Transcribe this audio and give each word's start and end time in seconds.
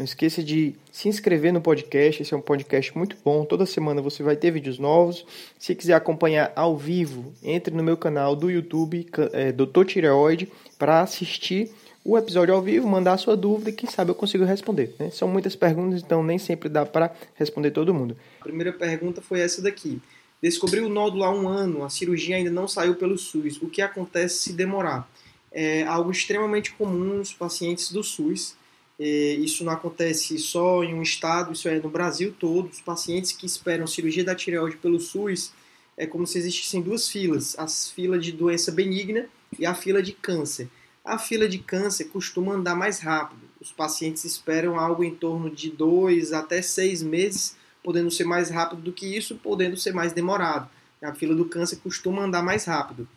Não 0.00 0.04
esqueça 0.06 0.42
de 0.42 0.74
se 0.90 1.10
inscrever 1.10 1.52
no 1.52 1.60
podcast, 1.60 2.22
esse 2.22 2.32
é 2.32 2.36
um 2.36 2.40
podcast 2.40 2.96
muito 2.96 3.18
bom. 3.22 3.44
Toda 3.44 3.66
semana 3.66 4.00
você 4.00 4.22
vai 4.22 4.34
ter 4.34 4.50
vídeos 4.50 4.78
novos. 4.78 5.26
Se 5.58 5.74
quiser 5.74 5.92
acompanhar 5.92 6.54
ao 6.56 6.74
vivo, 6.74 7.34
entre 7.42 7.74
no 7.74 7.82
meu 7.82 7.98
canal 7.98 8.34
do 8.34 8.50
YouTube, 8.50 9.06
é, 9.34 9.52
Dr. 9.52 9.84
Tireoide, 9.84 10.50
para 10.78 11.02
assistir 11.02 11.70
o 12.02 12.16
episódio 12.16 12.54
ao 12.54 12.62
vivo, 12.62 12.88
mandar 12.88 13.12
a 13.12 13.18
sua 13.18 13.36
dúvida 13.36 13.68
e 13.68 13.72
quem 13.74 13.90
sabe 13.90 14.10
eu 14.10 14.14
consigo 14.14 14.42
responder. 14.42 14.94
Né? 14.98 15.10
São 15.10 15.28
muitas 15.28 15.54
perguntas, 15.54 16.00
então 16.00 16.22
nem 16.22 16.38
sempre 16.38 16.70
dá 16.70 16.86
para 16.86 17.14
responder 17.34 17.70
todo 17.70 17.92
mundo. 17.92 18.16
A 18.40 18.44
primeira 18.44 18.72
pergunta 18.72 19.20
foi 19.20 19.40
essa 19.40 19.60
daqui. 19.60 20.00
Descobri 20.40 20.80
o 20.80 20.88
nódulo 20.88 21.24
há 21.24 21.30
um 21.30 21.46
ano, 21.46 21.84
a 21.84 21.90
cirurgia 21.90 22.36
ainda 22.36 22.50
não 22.50 22.66
saiu 22.66 22.94
pelo 22.94 23.18
SUS. 23.18 23.60
O 23.60 23.68
que 23.68 23.82
acontece 23.82 24.38
se 24.38 24.54
demorar? 24.54 25.06
É 25.52 25.82
algo 25.82 26.10
extremamente 26.10 26.72
comum 26.72 27.18
nos 27.18 27.34
pacientes 27.34 27.92
do 27.92 28.02
SUS 28.02 28.58
isso 29.02 29.64
não 29.64 29.72
acontece 29.72 30.38
só 30.38 30.84
em 30.84 30.92
um 30.92 31.00
estado, 31.02 31.54
isso 31.54 31.66
é 31.68 31.80
no 31.80 31.88
Brasil 31.88 32.34
todo. 32.38 32.68
Os 32.68 32.82
pacientes 32.82 33.32
que 33.32 33.46
esperam 33.46 33.86
cirurgia 33.86 34.22
da 34.22 34.34
tireoide 34.34 34.76
pelo 34.76 35.00
SUS 35.00 35.52
é 35.96 36.06
como 36.06 36.26
se 36.26 36.36
existissem 36.36 36.82
duas 36.82 37.08
filas: 37.08 37.58
a 37.58 37.66
fila 37.66 38.18
de 38.18 38.30
doença 38.30 38.70
benigna 38.70 39.26
e 39.58 39.64
a 39.64 39.74
fila 39.74 40.02
de 40.02 40.12
câncer. 40.12 40.68
A 41.02 41.18
fila 41.18 41.48
de 41.48 41.58
câncer 41.58 42.04
costuma 42.04 42.52
andar 42.52 42.74
mais 42.74 43.00
rápido. 43.00 43.40
Os 43.58 43.72
pacientes 43.72 44.24
esperam 44.26 44.78
algo 44.78 45.02
em 45.02 45.14
torno 45.14 45.48
de 45.48 45.70
dois 45.70 46.34
até 46.34 46.60
seis 46.60 47.02
meses, 47.02 47.56
podendo 47.82 48.10
ser 48.10 48.24
mais 48.24 48.50
rápido 48.50 48.82
do 48.82 48.92
que 48.92 49.16
isso, 49.16 49.36
podendo 49.36 49.78
ser 49.78 49.94
mais 49.94 50.12
demorado. 50.12 50.68
A 51.02 51.14
fila 51.14 51.34
do 51.34 51.46
câncer 51.46 51.76
costuma 51.76 52.24
andar 52.24 52.42
mais 52.42 52.66
rápido. 52.66 53.08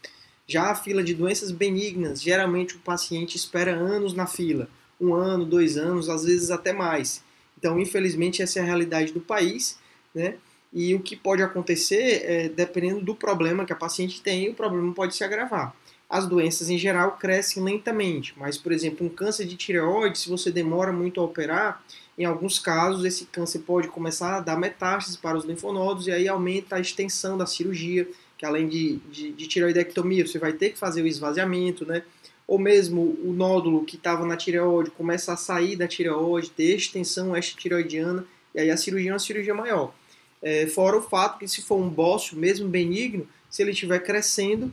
Já 0.48 0.72
a 0.72 0.76
fila 0.76 1.04
de 1.04 1.14
doenças 1.14 1.52
benignas, 1.52 2.22
geralmente 2.22 2.78
o 2.78 2.80
paciente 2.80 3.36
espera 3.36 3.76
anos 3.76 4.14
na 4.14 4.26
fila 4.26 4.70
um 5.06 5.14
ano, 5.14 5.46
dois 5.46 5.78
anos, 5.78 6.10
às 6.10 6.24
vezes 6.24 6.52
até 6.52 6.74
mais. 6.74 7.24
Então, 7.58 7.80
infelizmente, 7.80 8.42
essa 8.42 8.60
é 8.60 8.62
a 8.62 8.66
realidade 8.66 9.14
do 9.14 9.22
país, 9.22 9.78
né? 10.14 10.36
E 10.72 10.96
o 10.96 11.00
que 11.00 11.16
pode 11.16 11.44
acontecer, 11.44 12.24
é, 12.26 12.50
dependendo 12.50 13.02
do 13.02 13.16
problema 13.16 13.64
que 13.64 13.72
a 13.72 13.76
paciente 13.76 14.22
tem, 14.22 14.50
o 14.50 14.54
problema 14.56 14.92
pode 14.94 15.16
se 15.16 15.24
agravar. 15.24 15.76
As 16.10 16.28
doenças 16.28 16.70
em 16.70 16.78
geral 16.78 17.18
crescem 17.18 17.64
lentamente, 17.64 18.34
mas, 18.38 18.58
por 18.58 18.72
exemplo, 18.72 19.06
um 19.06 19.10
câncer 19.10 19.46
de 19.46 19.56
tireoide, 19.56 20.18
se 20.18 20.30
você 20.30 20.52
demora 20.52 20.92
muito 20.92 21.22
a 21.22 21.24
operar, 21.24 21.84
em 22.18 22.26
alguns 22.26 22.60
casos 22.60 23.06
esse 23.06 23.26
câncer 23.26 23.60
pode 23.60 23.88
começar 23.88 24.38
a 24.38 24.40
dar 24.40 24.58
metástases 24.58 25.18
para 25.18 25.38
os 25.38 25.46
linfonodos 25.46 26.08
e 26.08 26.12
aí 26.12 26.28
aumenta 26.28 26.76
a 26.76 26.80
extensão 26.80 27.38
da 27.38 27.46
cirurgia, 27.46 28.08
que 28.38 28.46
além 28.46 28.68
de, 28.68 28.98
de, 29.12 29.32
de 29.32 29.48
tireoidectomia, 29.48 30.26
você 30.26 30.38
vai 30.38 30.54
ter 30.54 30.72
que 30.72 30.78
fazer 30.78 31.02
o 31.02 31.08
esvaziamento, 31.08 31.86
né? 31.86 32.04
Ou 32.48 32.60
mesmo 32.60 33.18
o 33.24 33.34
nódulo 33.34 33.86
que 33.86 33.96
estava 33.96 34.26
na 34.26 34.38
tireoide 34.38 34.92
começa 34.92 35.34
a 35.34 35.38
sair 35.38 35.76
da 35.76 35.88
tireoide, 35.88 36.52
ter 36.52 36.76
extensão 36.76 37.36
extratireoidiana, 37.36 38.26
e 38.54 38.60
aí 38.60 38.70
a 38.70 38.78
cirurgia 38.78 39.12
é 39.12 39.14
uma 39.14 39.20
cirurgia 39.20 39.54
maior. 39.54 39.94
É, 40.42 40.68
fora 40.68 40.98
o 40.98 41.02
fato 41.02 41.40
que 41.40 41.48
se 41.48 41.62
for 41.62 41.78
um 41.78 41.90
bócio, 41.90 42.38
mesmo 42.38 42.68
benigno, 42.68 43.28
se 43.50 43.62
ele 43.62 43.72
estiver 43.72 44.00
crescendo 44.00 44.72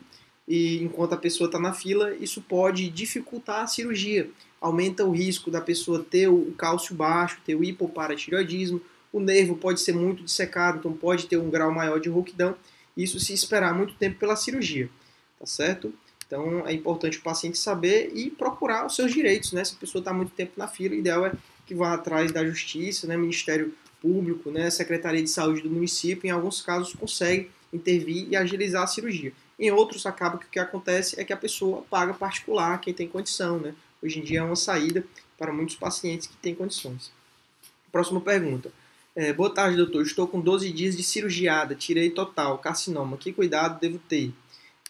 e 0.48 0.82
enquanto 0.82 1.12
a 1.12 1.16
pessoa 1.16 1.46
está 1.46 1.60
na 1.60 1.72
fila, 1.72 2.14
isso 2.16 2.42
pode 2.42 2.88
dificultar 2.90 3.62
a 3.62 3.66
cirurgia. 3.68 4.28
Aumenta 4.60 5.04
o 5.04 5.12
risco 5.12 5.50
da 5.50 5.60
pessoa 5.60 6.02
ter 6.02 6.28
o 6.28 6.52
cálcio 6.58 6.94
baixo, 6.94 7.38
ter 7.46 7.54
o 7.54 7.62
hipoparatireoidismo, 7.62 8.80
o 9.12 9.20
nervo 9.20 9.56
pode 9.56 9.80
ser 9.80 9.92
muito 9.92 10.24
dissecado, 10.24 10.78
então 10.78 10.92
pode 10.92 11.26
ter 11.26 11.36
um 11.36 11.50
grau 11.50 11.72
maior 11.72 12.00
de 12.00 12.08
rouquidão, 12.08 12.56
isso 12.96 13.20
se 13.20 13.32
esperar 13.32 13.74
muito 13.74 13.94
tempo 13.94 14.18
pela 14.18 14.36
cirurgia, 14.36 14.90
tá 15.38 15.46
certo? 15.46 15.92
Então 16.30 16.64
é 16.64 16.72
importante 16.72 17.18
o 17.18 17.22
paciente 17.22 17.58
saber 17.58 18.12
e 18.14 18.30
procurar 18.30 18.86
os 18.86 18.94
seus 18.94 19.12
direitos, 19.12 19.52
né? 19.52 19.64
Se 19.64 19.74
a 19.74 19.78
pessoa 19.78 19.98
está 19.98 20.12
muito 20.12 20.30
tempo 20.30 20.52
na 20.56 20.68
fila, 20.68 20.94
o 20.94 20.98
ideal 20.98 21.26
é 21.26 21.32
que 21.66 21.74
vá 21.74 21.94
atrás 21.94 22.30
da 22.30 22.46
justiça, 22.46 23.08
né? 23.08 23.16
Ministério 23.16 23.74
Público, 24.00 24.48
né? 24.48 24.70
Secretaria 24.70 25.20
de 25.20 25.28
Saúde 25.28 25.62
do 25.62 25.68
município, 25.68 26.28
em 26.28 26.30
alguns 26.30 26.62
casos 26.62 26.94
consegue 26.94 27.50
intervir 27.72 28.28
e 28.30 28.36
agilizar 28.36 28.84
a 28.84 28.86
cirurgia. 28.86 29.32
Em 29.58 29.72
outros 29.72 30.06
acaba 30.06 30.38
que 30.38 30.46
o 30.46 30.48
que 30.48 30.60
acontece 30.60 31.20
é 31.20 31.24
que 31.24 31.32
a 31.32 31.36
pessoa 31.36 31.82
paga 31.90 32.14
particular, 32.14 32.80
quem 32.80 32.94
tem 32.94 33.08
condição, 33.08 33.58
né? 33.58 33.74
Hoje 34.00 34.20
em 34.20 34.22
dia 34.22 34.38
é 34.38 34.42
uma 34.42 34.54
saída 34.54 35.04
para 35.36 35.52
muitos 35.52 35.74
pacientes 35.74 36.28
que 36.28 36.36
têm 36.36 36.54
condições. 36.54 37.10
Próxima 37.90 38.20
pergunta. 38.20 38.70
É, 39.16 39.32
boa 39.32 39.52
tarde, 39.52 39.76
doutor. 39.76 40.02
Estou 40.02 40.28
com 40.28 40.40
12 40.40 40.72
dias 40.72 40.96
de 40.96 41.02
cirurgiada, 41.02 41.74
tirei 41.74 42.08
total, 42.08 42.56
carcinoma. 42.58 43.16
Que 43.16 43.32
cuidado 43.32 43.80
devo 43.80 43.98
ter? 43.98 44.32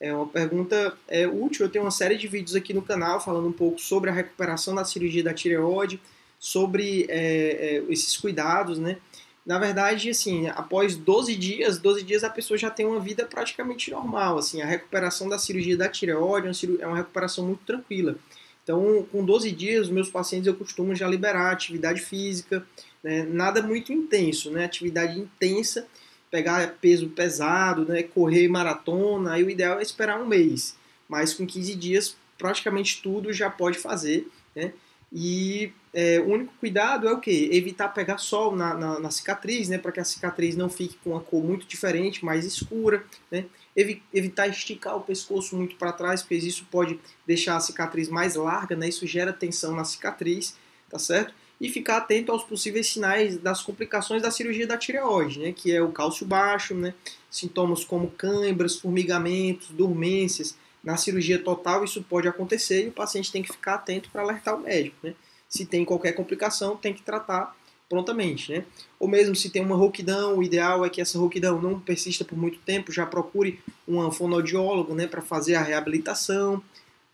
É 0.00 0.14
uma 0.14 0.26
pergunta 0.26 0.96
é, 1.06 1.28
útil. 1.28 1.66
Eu 1.66 1.70
tenho 1.70 1.84
uma 1.84 1.90
série 1.90 2.16
de 2.16 2.26
vídeos 2.26 2.56
aqui 2.56 2.72
no 2.72 2.80
canal 2.80 3.20
falando 3.20 3.46
um 3.46 3.52
pouco 3.52 3.78
sobre 3.78 4.08
a 4.08 4.12
recuperação 4.12 4.74
da 4.74 4.84
cirurgia 4.84 5.22
da 5.22 5.34
tireoide, 5.34 6.00
sobre 6.38 7.04
é, 7.10 7.76
é, 7.76 7.92
esses 7.92 8.16
cuidados, 8.16 8.78
né? 8.78 8.96
Na 9.44 9.58
verdade, 9.58 10.10
assim, 10.10 10.48
após 10.48 10.96
12 10.96 11.34
dias, 11.34 11.78
12 11.78 12.02
dias 12.02 12.24
a 12.24 12.30
pessoa 12.30 12.56
já 12.56 12.70
tem 12.70 12.86
uma 12.86 13.00
vida 13.00 13.24
praticamente 13.26 13.90
normal, 13.90 14.38
assim, 14.38 14.62
a 14.62 14.66
recuperação 14.66 15.28
da 15.28 15.38
cirurgia 15.38 15.76
da 15.76 15.88
tireoide 15.88 16.48
é 16.80 16.86
uma 16.86 16.96
recuperação 16.96 17.44
muito 17.46 17.64
tranquila. 17.64 18.16
Então, 18.62 19.06
com 19.10 19.24
12 19.24 19.50
dias, 19.50 19.88
meus 19.88 20.08
pacientes 20.08 20.46
eu 20.46 20.54
costumo 20.54 20.94
já 20.94 21.08
liberar 21.08 21.50
atividade 21.50 22.00
física, 22.00 22.64
né? 23.02 23.24
nada 23.24 23.62
muito 23.62 23.92
intenso, 23.92 24.50
né? 24.50 24.64
Atividade 24.64 25.18
intensa 25.18 25.86
pegar 26.30 26.76
peso 26.80 27.08
pesado, 27.08 27.84
né, 27.84 28.02
correr 28.02 28.48
maratona, 28.48 29.32
aí 29.32 29.42
o 29.42 29.50
ideal 29.50 29.78
é 29.78 29.82
esperar 29.82 30.20
um 30.20 30.26
mês. 30.26 30.76
Mas 31.08 31.34
com 31.34 31.46
15 31.46 31.74
dias, 31.74 32.16
praticamente 32.38 33.02
tudo 33.02 33.32
já 33.32 33.50
pode 33.50 33.78
fazer, 33.78 34.28
né? 34.54 34.72
E 35.12 35.72
é, 35.92 36.20
o 36.20 36.28
único 36.28 36.54
cuidado 36.60 37.08
é 37.08 37.12
o 37.12 37.18
que? 37.18 37.48
Evitar 37.52 37.88
pegar 37.88 38.18
sol 38.18 38.54
na, 38.54 38.74
na, 38.74 39.00
na 39.00 39.10
cicatriz, 39.10 39.68
né? 39.68 39.76
Para 39.76 39.90
que 39.90 39.98
a 39.98 40.04
cicatriz 40.04 40.54
não 40.54 40.70
fique 40.70 40.96
com 41.02 41.10
uma 41.10 41.20
cor 41.20 41.42
muito 41.42 41.66
diferente, 41.66 42.24
mais 42.24 42.44
escura, 42.44 43.04
né? 43.30 43.46
Evi 43.74 44.02
evitar 44.14 44.46
esticar 44.46 44.96
o 44.96 45.00
pescoço 45.00 45.56
muito 45.56 45.74
para 45.76 45.92
trás, 45.92 46.22
porque 46.22 46.36
isso 46.36 46.64
pode 46.70 47.00
deixar 47.26 47.56
a 47.56 47.60
cicatriz 47.60 48.08
mais 48.08 48.36
larga, 48.36 48.76
né? 48.76 48.88
Isso 48.88 49.06
gera 49.06 49.32
tensão 49.32 49.74
na 49.74 49.84
cicatriz, 49.84 50.56
tá 50.88 50.98
certo? 50.98 51.34
E 51.60 51.68
ficar 51.68 51.98
atento 51.98 52.32
aos 52.32 52.42
possíveis 52.42 52.86
sinais 52.86 53.36
das 53.36 53.62
complicações 53.62 54.22
da 54.22 54.30
cirurgia 54.30 54.66
da 54.66 54.78
tireoide, 54.78 55.40
né, 55.40 55.52
que 55.52 55.70
é 55.70 55.82
o 55.82 55.92
cálcio 55.92 56.26
baixo, 56.26 56.74
né, 56.74 56.94
sintomas 57.30 57.84
como 57.84 58.10
câimbras, 58.10 58.76
formigamentos, 58.76 59.68
dormências. 59.68 60.56
Na 60.82 60.96
cirurgia 60.96 61.38
total 61.38 61.84
isso 61.84 62.02
pode 62.02 62.26
acontecer 62.26 62.86
e 62.86 62.88
o 62.88 62.92
paciente 62.92 63.30
tem 63.30 63.42
que 63.42 63.52
ficar 63.52 63.74
atento 63.74 64.08
para 64.10 64.22
alertar 64.22 64.56
o 64.56 64.60
médico. 64.60 64.96
Né? 65.02 65.14
Se 65.46 65.66
tem 65.66 65.84
qualquer 65.84 66.12
complicação, 66.12 66.74
tem 66.76 66.94
que 66.94 67.02
tratar 67.02 67.54
prontamente. 67.86 68.50
Né? 68.50 68.64
Ou 68.98 69.06
mesmo 69.06 69.36
se 69.36 69.50
tem 69.50 69.62
uma 69.62 69.76
rouquidão, 69.76 70.38
o 70.38 70.42
ideal 70.42 70.82
é 70.82 70.88
que 70.88 71.02
essa 71.02 71.18
rouquidão 71.18 71.60
não 71.60 71.78
persista 71.78 72.24
por 72.24 72.38
muito 72.38 72.58
tempo, 72.60 72.90
já 72.90 73.04
procure 73.04 73.60
um 73.86 74.10
fonoaudiólogo 74.10 74.94
né, 74.94 75.06
para 75.06 75.20
fazer 75.20 75.56
a 75.56 75.62
reabilitação 75.62 76.62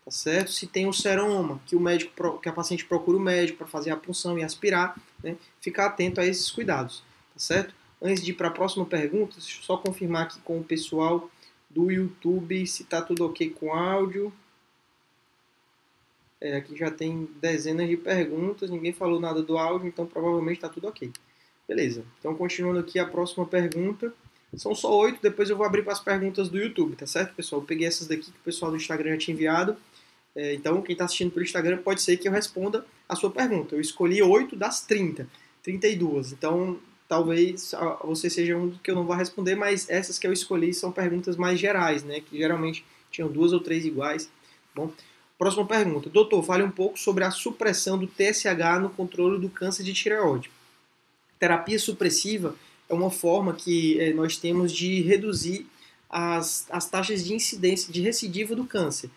tá 0.07 0.11
certo? 0.11 0.53
Se 0.53 0.65
tem 0.65 0.87
um 0.87 0.93
seroma, 0.93 1.59
que 1.65 1.75
o 1.75 1.81
médico, 1.81 2.39
que 2.39 2.47
a 2.47 2.53
paciente 2.53 2.85
procura 2.85 3.17
o 3.17 3.19
médico 3.19 3.57
para 3.57 3.67
fazer 3.67 3.91
a 3.91 3.97
punção 3.97 4.39
e 4.39 4.43
aspirar, 4.43 4.97
né? 5.21 5.35
Ficar 5.59 5.87
atento 5.87 6.21
a 6.21 6.25
esses 6.25 6.49
cuidados, 6.49 7.03
tá 7.33 7.39
certo? 7.39 7.75
Antes 8.01 8.23
de 8.23 8.31
ir 8.31 8.35
para 8.35 8.47
a 8.47 8.51
próxima 8.51 8.85
pergunta, 8.85 9.35
deixa 9.37 9.59
eu 9.59 9.63
só 9.63 9.75
confirmar 9.75 10.23
aqui 10.23 10.39
com 10.45 10.59
o 10.59 10.63
pessoal 10.63 11.29
do 11.69 11.91
YouTube 11.91 12.65
se 12.65 12.83
está 12.83 13.01
tudo 13.01 13.25
ok 13.25 13.49
com 13.49 13.73
áudio. 13.73 14.31
É, 16.39 16.55
aqui 16.55 16.77
já 16.77 16.89
tem 16.89 17.27
dezenas 17.41 17.89
de 17.89 17.97
perguntas, 17.97 18.69
ninguém 18.69 18.93
falou 18.93 19.19
nada 19.19 19.43
do 19.43 19.57
áudio, 19.57 19.89
então 19.89 20.05
provavelmente 20.05 20.59
está 20.59 20.69
tudo 20.69 20.87
ok. 20.87 21.11
Beleza, 21.67 22.05
então 22.17 22.33
continuando 22.33 22.79
aqui 22.79 22.97
a 22.97 23.05
próxima 23.05 23.45
pergunta. 23.45 24.13
São 24.55 24.73
só 24.73 24.97
oito, 24.99 25.21
depois 25.21 25.49
eu 25.49 25.57
vou 25.57 25.65
abrir 25.65 25.83
para 25.83 25.91
as 25.91 25.99
perguntas 25.99 26.47
do 26.47 26.57
YouTube, 26.57 26.95
tá 26.95 27.05
certo, 27.05 27.35
pessoal? 27.35 27.61
Eu 27.61 27.65
peguei 27.67 27.85
essas 27.85 28.07
daqui 28.07 28.31
que 28.31 28.39
o 28.39 28.43
pessoal 28.45 28.71
do 28.71 28.77
Instagram 28.77 29.11
já 29.11 29.17
tinha 29.17 29.35
enviado. 29.35 29.75
É, 30.37 30.53
então, 30.53 30.83
quem 30.83 30.93
está 30.93 31.05
assistindo 31.05 31.31
pelo 31.31 31.43
Instagram 31.43 31.79
pode 31.79 31.99
ser 31.99 32.15
que 32.15 32.27
eu 32.27 32.31
responda 32.31 32.85
a 33.09 33.15
sua 33.15 33.31
pergunta. 33.31 33.73
Eu 33.73 33.81
escolhi 33.81 34.21
8 34.21 34.55
das 34.55 34.85
30, 34.85 35.27
32. 35.63 36.31
Então, 36.31 36.77
talvez 37.09 37.73
você 38.03 38.29
seja 38.29 38.55
um 38.55 38.69
que 38.69 38.91
eu 38.91 38.95
não 38.95 39.03
vou 39.03 39.15
responder, 39.15 39.55
mas 39.55 39.89
essas 39.89 40.19
que 40.19 40.27
eu 40.27 40.31
escolhi 40.31 40.75
são 40.75 40.91
perguntas 40.91 41.35
mais 41.35 41.59
gerais, 41.59 42.03
né? 42.03 42.21
Que 42.21 42.37
geralmente 42.37 42.85
tinham 43.09 43.31
duas 43.31 43.51
ou 43.51 43.59
três 43.59 43.83
iguais. 43.83 44.29
Bom, 44.75 44.91
próxima 45.39 45.65
pergunta. 45.65 46.07
Doutor, 46.07 46.43
fale 46.43 46.61
um 46.61 46.69
pouco 46.69 46.99
sobre 46.99 47.23
a 47.23 47.31
supressão 47.31 47.97
do 47.97 48.05
TSH 48.05 48.79
no 48.79 48.91
controle 48.91 49.41
do 49.41 49.49
câncer 49.49 49.83
de 49.83 49.91
tireoide. 49.91 50.51
Terapia 51.39 51.79
supressiva 51.79 52.53
é 52.87 52.93
uma 52.93 53.09
forma 53.09 53.55
que 53.55 53.99
é, 53.99 54.13
nós 54.13 54.37
temos 54.37 54.71
de 54.71 55.01
reduzir 55.01 55.65
as, 56.07 56.67
as 56.69 56.87
taxas 56.87 57.25
de 57.25 57.33
incidência, 57.33 57.91
de 57.91 58.01
recidiva 58.01 58.55
do 58.55 58.65
câncer. 58.65 59.09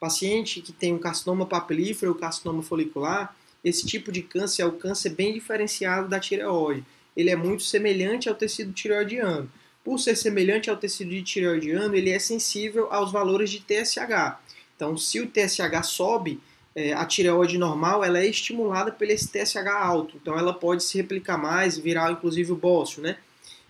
Paciente 0.00 0.60
que 0.60 0.72
tem 0.72 0.94
um 0.94 0.98
carcinoma 0.98 1.44
papilífero 1.44 2.12
ou 2.12 2.18
carcinoma 2.18 2.62
folicular, 2.62 3.34
esse 3.64 3.84
tipo 3.84 4.12
de 4.12 4.22
câncer 4.22 4.62
é 4.62 4.66
o 4.66 4.72
câncer 4.72 5.10
bem 5.10 5.32
diferenciado 5.32 6.08
da 6.08 6.20
tireoide. 6.20 6.84
Ele 7.16 7.30
é 7.30 7.36
muito 7.36 7.64
semelhante 7.64 8.28
ao 8.28 8.34
tecido 8.34 8.72
tireoidiano. 8.72 9.50
Por 9.84 9.98
ser 9.98 10.16
semelhante 10.16 10.70
ao 10.70 10.76
tecido 10.76 11.20
tireoidiano, 11.22 11.94
ele 11.96 12.10
é 12.10 12.18
sensível 12.18 12.92
aos 12.92 13.10
valores 13.10 13.50
de 13.50 13.60
TSH. 13.60 14.38
Então, 14.76 14.96
se 14.96 15.20
o 15.20 15.26
TSH 15.26 15.82
sobe, 15.84 16.40
é, 16.76 16.92
a 16.92 17.04
tireoide 17.04 17.58
normal 17.58 18.04
ela 18.04 18.20
é 18.20 18.26
estimulada 18.26 18.92
pelo 18.92 19.10
esse 19.10 19.26
TSH 19.26 19.66
alto. 19.66 20.16
Então, 20.22 20.38
ela 20.38 20.54
pode 20.54 20.84
se 20.84 20.96
replicar 20.96 21.36
mais, 21.36 21.76
virar 21.76 22.12
inclusive 22.12 22.52
o 22.52 22.56
bócio, 22.56 23.02
né? 23.02 23.16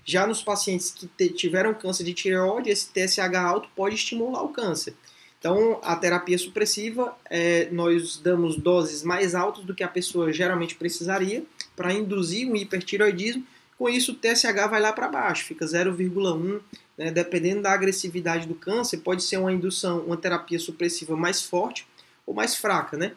Já 0.04 0.26
nos 0.26 0.42
pacientes 0.42 0.90
que 0.90 1.28
tiveram 1.30 1.72
câncer 1.72 2.04
de 2.04 2.12
tireoide, 2.12 2.70
esse 2.70 2.88
TSH 2.88 3.34
alto 3.36 3.68
pode 3.74 3.94
estimular 3.94 4.42
o 4.42 4.48
câncer. 4.48 4.94
Então, 5.38 5.78
a 5.82 5.94
terapia 5.94 6.36
supressiva, 6.36 7.16
é, 7.30 7.68
nós 7.70 8.18
damos 8.18 8.56
doses 8.56 9.04
mais 9.04 9.34
altas 9.34 9.64
do 9.64 9.74
que 9.74 9.84
a 9.84 9.88
pessoa 9.88 10.32
geralmente 10.32 10.74
precisaria 10.74 11.44
para 11.76 11.92
induzir 11.92 12.48
um 12.48 12.56
hipertiroidismo. 12.56 13.46
Com 13.78 13.88
isso, 13.88 14.12
o 14.12 14.14
TSH 14.16 14.66
vai 14.68 14.80
lá 14.80 14.92
para 14.92 15.06
baixo, 15.08 15.44
fica 15.44 15.64
0,1. 15.64 16.60
Né, 16.98 17.12
dependendo 17.12 17.62
da 17.62 17.72
agressividade 17.72 18.48
do 18.48 18.56
câncer, 18.56 18.96
pode 18.96 19.22
ser 19.22 19.36
uma 19.36 19.52
indução, 19.52 20.00
uma 20.00 20.16
terapia 20.16 20.58
supressiva 20.58 21.16
mais 21.16 21.40
forte 21.40 21.86
ou 22.26 22.34
mais 22.34 22.56
fraca, 22.56 22.96
né? 22.96 23.12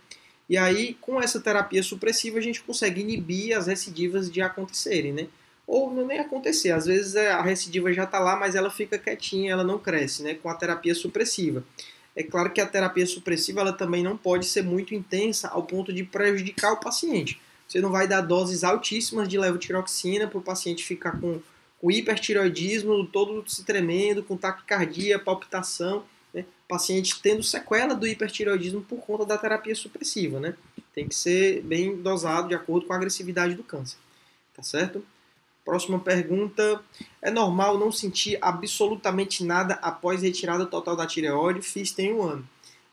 E 0.48 0.56
aí, 0.56 0.96
com 1.02 1.20
essa 1.20 1.40
terapia 1.40 1.82
supressiva, 1.82 2.38
a 2.38 2.42
gente 2.42 2.62
consegue 2.62 3.02
inibir 3.02 3.58
as 3.58 3.66
recidivas 3.66 4.30
de 4.30 4.40
acontecerem, 4.40 5.12
né? 5.12 5.28
Ou 5.66 5.92
não 5.92 6.06
nem 6.06 6.20
acontecer, 6.20 6.72
às 6.72 6.86
vezes 6.86 7.16
é, 7.16 7.32
a 7.32 7.42
recidiva 7.42 7.92
já 7.92 8.04
está 8.04 8.20
lá, 8.20 8.36
mas 8.36 8.54
ela 8.54 8.70
fica 8.70 9.00
quietinha, 9.00 9.52
ela 9.52 9.64
não 9.64 9.80
cresce, 9.80 10.22
né? 10.22 10.36
Com 10.36 10.50
a 10.50 10.54
terapia 10.54 10.94
supressiva. 10.94 11.64
É 12.16 12.24
claro 12.24 12.52
que 12.52 12.60
a 12.60 12.66
terapia 12.66 13.06
supressiva 13.06 13.62
ela 13.62 13.74
também 13.74 14.04
não 14.04 14.18
pode 14.18 14.46
ser 14.46 14.64
muito 14.64 14.94
intensa 14.94 15.48
ao 15.48 15.64
ponto 15.64 15.94
de 15.94 16.04
prejudicar 16.04 16.74
o 16.74 16.80
paciente. 16.80 17.40
Você 17.68 17.80
não 17.80 17.90
vai 17.90 18.06
dar 18.08 18.20
doses 18.20 18.66
altíssimas 18.66 19.30
de 19.30 19.38
levotiroxina 19.38 20.28
para 20.28 20.38
o 20.38 20.42
paciente 20.42 20.84
ficar 20.84 21.20
com, 21.22 21.40
com 21.80 21.90
hipertiroidismo, 21.90 23.08
todo 23.08 23.50
se 23.50 23.64
tremendo, 23.64 24.24
com 24.24 24.36
taquicardia, 24.36 25.18
palpitação, 25.18 26.04
né? 26.34 26.44
paciente 26.68 27.22
tendo 27.22 27.42
sequela 27.42 27.94
do 27.94 28.06
hipertiroidismo 28.06 28.82
por 28.82 29.00
conta 29.00 29.26
da 29.26 29.38
terapia 29.38 29.74
supressiva, 29.74 30.38
né? 30.38 30.54
Tem 30.94 31.08
que 31.08 31.16
ser 31.16 31.62
bem 31.62 31.96
dosado 31.96 32.50
de 32.50 32.56
acordo 32.56 32.86
com 32.86 32.92
a 32.92 32.98
agressividade 32.98 33.56
do 33.56 33.64
câncer, 33.64 33.98
tá 34.54 34.62
certo? 34.62 35.02
Próxima 35.64 36.00
pergunta. 36.00 36.82
É 37.22 37.30
normal 37.30 37.78
não 37.78 37.92
sentir 37.92 38.38
absolutamente 38.42 39.44
nada 39.44 39.76
após 39.76 40.22
retirada 40.22 40.66
total 40.66 40.96
da 40.96 41.06
tireoide? 41.06 41.62
Fiz 41.62 41.92
tem 41.92 42.14
um 42.14 42.24
ano. 42.24 42.50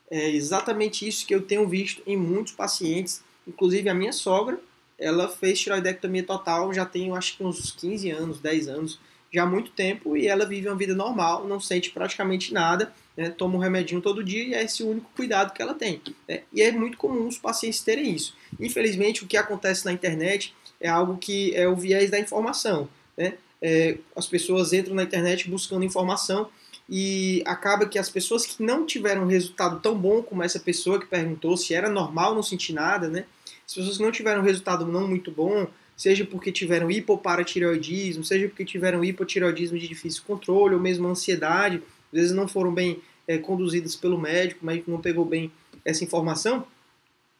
É 0.09 0.29
exatamente 0.29 1.07
isso 1.07 1.25
que 1.25 1.35
eu 1.35 1.41
tenho 1.41 1.67
visto 1.67 2.01
em 2.05 2.17
muitos 2.17 2.53
pacientes. 2.53 3.23
Inclusive 3.47 3.89
a 3.89 3.93
minha 3.93 4.13
sogra, 4.13 4.59
ela 4.97 5.27
fez 5.27 5.59
tiroidectomia 5.59 6.23
total 6.23 6.73
já 6.73 6.85
tem, 6.85 7.15
acho 7.15 7.37
que 7.37 7.43
uns 7.43 7.71
15 7.71 8.11
anos, 8.11 8.39
10 8.39 8.67
anos, 8.67 8.99
já 9.31 9.43
há 9.43 9.45
muito 9.45 9.71
tempo, 9.71 10.17
e 10.17 10.27
ela 10.27 10.45
vive 10.45 10.67
uma 10.67 10.75
vida 10.75 10.95
normal, 10.95 11.47
não 11.47 11.59
sente 11.59 11.91
praticamente 11.91 12.51
nada, 12.51 12.91
né, 13.15 13.29
toma 13.29 13.55
um 13.55 13.59
remedinho 13.59 14.01
todo 14.01 14.23
dia 14.23 14.43
e 14.43 14.53
é 14.55 14.63
esse 14.63 14.81
o 14.81 14.89
único 14.89 15.09
cuidado 15.15 15.53
que 15.53 15.61
ela 15.61 15.73
tem. 15.73 16.01
Né? 16.27 16.41
E 16.51 16.61
é 16.61 16.71
muito 16.71 16.97
comum 16.97 17.27
os 17.27 17.37
pacientes 17.37 17.81
terem 17.81 18.15
isso. 18.15 18.35
Infelizmente, 18.59 19.23
o 19.23 19.27
que 19.27 19.37
acontece 19.37 19.85
na 19.85 19.91
internet 19.91 20.55
é 20.79 20.87
algo 20.87 21.17
que 21.17 21.53
é 21.55 21.67
o 21.67 21.75
viés 21.75 22.09
da 22.09 22.19
informação. 22.19 22.87
Né? 23.17 23.33
É, 23.61 23.97
as 24.15 24.25
pessoas 24.25 24.71
entram 24.73 24.95
na 24.95 25.03
internet 25.03 25.49
buscando 25.49 25.83
informação 25.83 26.49
e 26.89 27.43
acaba 27.45 27.85
que 27.85 27.99
as 27.99 28.09
pessoas 28.09 28.45
que 28.45 28.63
não 28.63 28.85
tiveram 28.85 29.27
resultado 29.27 29.79
tão 29.79 29.95
bom 29.95 30.23
como 30.23 30.41
essa 30.41 30.59
pessoa 30.59 30.99
que 30.99 31.05
perguntou 31.05 31.55
se 31.55 31.73
era 31.73 31.89
normal 31.89 32.33
não 32.33 32.41
sentir 32.41 32.73
nada, 32.73 33.07
né? 33.07 33.25
As 33.67 33.75
pessoas 33.75 33.97
que 33.97 34.03
não 34.03 34.11
tiveram 34.11 34.41
resultado 34.41 34.85
não 34.87 35.07
muito 35.07 35.29
bom, 35.29 35.67
seja 35.95 36.25
porque 36.25 36.51
tiveram 36.51 36.89
hipoparatireoidismo, 36.89 38.23
seja 38.23 38.47
porque 38.47 38.65
tiveram 38.65 39.03
hipotireoidismo 39.03 39.77
de 39.77 39.87
difícil 39.87 40.23
controle, 40.25 40.73
ou 40.73 40.81
mesmo 40.81 41.07
ansiedade, 41.07 41.83
às 42.11 42.19
vezes 42.19 42.31
não 42.31 42.47
foram 42.47 42.73
bem 42.73 42.99
é, 43.27 43.37
conduzidas 43.37 43.95
pelo 43.95 44.17
médico, 44.17 44.65
médico 44.65 44.89
não 44.89 44.99
pegou 44.99 45.23
bem 45.23 45.51
essa 45.85 46.03
informação, 46.03 46.65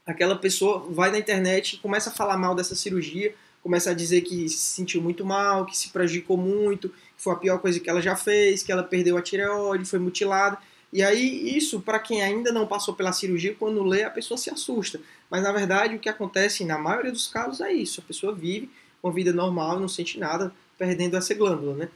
aquela 0.09 0.35
pessoa 0.35 0.79
vai 0.89 1.11
na 1.11 1.19
internet 1.19 1.73
e 1.73 1.77
começa 1.77 2.09
a 2.09 2.13
falar 2.13 2.35
mal 2.35 2.55
dessa 2.55 2.75
cirurgia, 2.75 3.33
começa 3.61 3.91
a 3.91 3.93
dizer 3.93 4.21
que 4.21 4.49
se 4.49 4.57
sentiu 4.57 5.01
muito 5.01 5.23
mal, 5.23 5.65
que 5.65 5.77
se 5.77 5.89
prejudicou 5.89 6.35
muito, 6.35 6.89
que 6.89 7.23
foi 7.23 7.33
a 7.33 7.37
pior 7.37 7.59
coisa 7.59 7.79
que 7.79 7.89
ela 7.89 8.01
já 8.01 8.15
fez, 8.15 8.63
que 8.63 8.71
ela 8.71 8.83
perdeu 8.83 9.17
a 9.17 9.21
tireoide, 9.21 9.85
foi 9.85 9.99
mutilada. 9.99 10.57
E 10.91 11.03
aí, 11.03 11.55
isso, 11.55 11.79
para 11.81 11.99
quem 11.99 12.23
ainda 12.23 12.51
não 12.51 12.65
passou 12.65 12.95
pela 12.95 13.13
cirurgia, 13.13 13.53
quando 13.53 13.83
lê, 13.83 14.03
a 14.03 14.09
pessoa 14.09 14.37
se 14.37 14.49
assusta. 14.49 14.99
Mas 15.29 15.43
na 15.43 15.51
verdade, 15.51 15.95
o 15.95 15.99
que 15.99 16.09
acontece 16.09 16.65
na 16.65 16.79
maioria 16.79 17.11
dos 17.11 17.27
casos 17.27 17.61
é 17.61 17.71
isso: 17.71 18.01
a 18.01 18.03
pessoa 18.03 18.33
vive 18.33 18.71
uma 19.03 19.13
vida 19.13 19.31
normal, 19.31 19.79
não 19.79 19.87
sente 19.87 20.17
nada, 20.17 20.51
perdendo 20.77 21.15
essa 21.15 21.35
glândula, 21.35 21.75
né? 21.75 21.89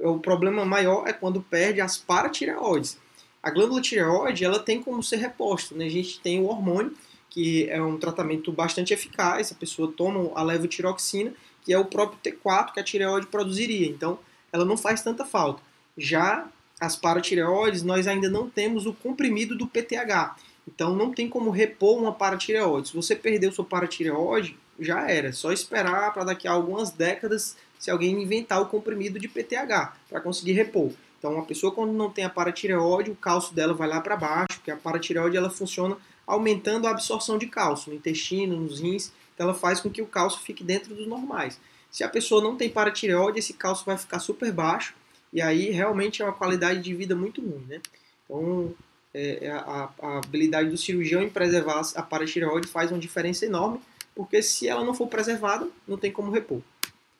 O 0.00 0.18
problema 0.18 0.64
maior 0.64 1.06
é 1.06 1.12
quando 1.12 1.42
perde 1.42 1.82
as 1.82 1.98
paratireoides. 1.98 2.96
A 3.42 3.50
glândula 3.50 3.82
tireoide, 3.82 4.44
ela 4.44 4.58
tem 4.58 4.82
como 4.82 5.02
ser 5.02 5.16
reposta, 5.16 5.74
né? 5.74 5.84
A 5.84 5.90
gente 5.90 6.18
tem 6.20 6.40
o 6.40 6.46
hormônio 6.46 6.96
que 7.30 7.68
é 7.68 7.80
um 7.82 7.98
tratamento 7.98 8.50
bastante 8.52 8.92
eficaz, 8.92 9.52
a 9.52 9.54
pessoa 9.54 9.92
toma 9.96 10.30
a 10.34 10.42
levotiroxina, 10.42 11.32
que 11.62 11.72
é 11.72 11.78
o 11.78 11.84
próprio 11.84 12.18
T4 12.22 12.72
que 12.72 12.80
a 12.80 12.84
tireoide 12.84 13.26
produziria, 13.26 13.86
então 13.86 14.18
ela 14.52 14.64
não 14.64 14.76
faz 14.76 15.02
tanta 15.02 15.24
falta. 15.24 15.62
Já 15.96 16.48
as 16.80 16.96
paratireoides, 16.96 17.82
nós 17.82 18.06
ainda 18.06 18.30
não 18.30 18.48
temos 18.48 18.86
o 18.86 18.92
comprimido 18.92 19.56
do 19.56 19.66
PTH, 19.66 20.36
então 20.66 20.94
não 20.94 21.12
tem 21.12 21.28
como 21.28 21.50
repor 21.50 21.98
uma 21.98 22.12
paratireoide. 22.12 22.88
Se 22.88 22.96
você 22.96 23.16
perdeu 23.16 23.52
sua 23.52 23.64
paratireoide, 23.64 24.56
já 24.78 25.10
era, 25.10 25.28
é 25.28 25.32
só 25.32 25.52
esperar 25.52 26.12
para 26.12 26.24
daqui 26.24 26.46
a 26.46 26.52
algumas 26.52 26.90
décadas 26.90 27.56
se 27.78 27.90
alguém 27.90 28.22
inventar 28.22 28.60
o 28.60 28.66
comprimido 28.66 29.18
de 29.18 29.28
PTH 29.28 29.96
para 30.08 30.20
conseguir 30.20 30.52
repor. 30.52 30.92
Então, 31.18 31.32
uma 31.32 31.44
pessoa 31.44 31.72
quando 31.72 31.92
não 31.92 32.10
tem 32.10 32.24
a 32.24 32.30
paratireoide, 32.30 33.10
o 33.10 33.16
cálcio 33.16 33.54
dela 33.54 33.74
vai 33.74 33.88
lá 33.88 34.00
para 34.00 34.16
baixo, 34.16 34.58
porque 34.58 34.70
a 34.70 34.76
paratireoide 34.76 35.36
ela 35.36 35.50
funciona 35.50 35.96
aumentando 36.28 36.86
a 36.86 36.90
absorção 36.90 37.38
de 37.38 37.46
cálcio 37.46 37.90
no 37.90 37.96
intestino, 37.96 38.60
nos 38.60 38.80
rins, 38.80 39.10
então 39.34 39.48
ela 39.48 39.54
faz 39.58 39.80
com 39.80 39.88
que 39.88 40.02
o 40.02 40.06
cálcio 40.06 40.40
fique 40.40 40.62
dentro 40.62 40.94
dos 40.94 41.06
normais. 41.06 41.58
Se 41.90 42.04
a 42.04 42.08
pessoa 42.08 42.42
não 42.42 42.54
tem 42.54 42.68
paratireoide, 42.68 43.38
esse 43.38 43.54
cálcio 43.54 43.86
vai 43.86 43.96
ficar 43.96 44.18
super 44.18 44.52
baixo 44.52 44.94
e 45.32 45.40
aí 45.40 45.70
realmente 45.70 46.20
é 46.20 46.24
uma 46.26 46.34
qualidade 46.34 46.82
de 46.82 46.94
vida 46.94 47.16
muito 47.16 47.40
ruim, 47.40 47.64
né? 47.66 47.80
Então, 48.24 48.74
é, 49.14 49.46
é 49.46 49.50
a, 49.50 49.88
a, 50.02 50.18
habilidade 50.18 50.68
do 50.68 50.76
cirurgião 50.76 51.22
em 51.22 51.30
preservar 51.30 51.80
a 51.94 52.02
paratireoide 52.02 52.68
faz 52.68 52.90
uma 52.90 52.98
diferença 52.98 53.46
enorme, 53.46 53.80
porque 54.14 54.42
se 54.42 54.68
ela 54.68 54.84
não 54.84 54.92
for 54.92 55.08
preservada, 55.08 55.66
não 55.86 55.96
tem 55.96 56.12
como 56.12 56.30
repor. 56.30 56.60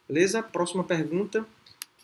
Beleza? 0.07 0.43
Próxima 0.43 0.85
pergunta. 0.85 1.47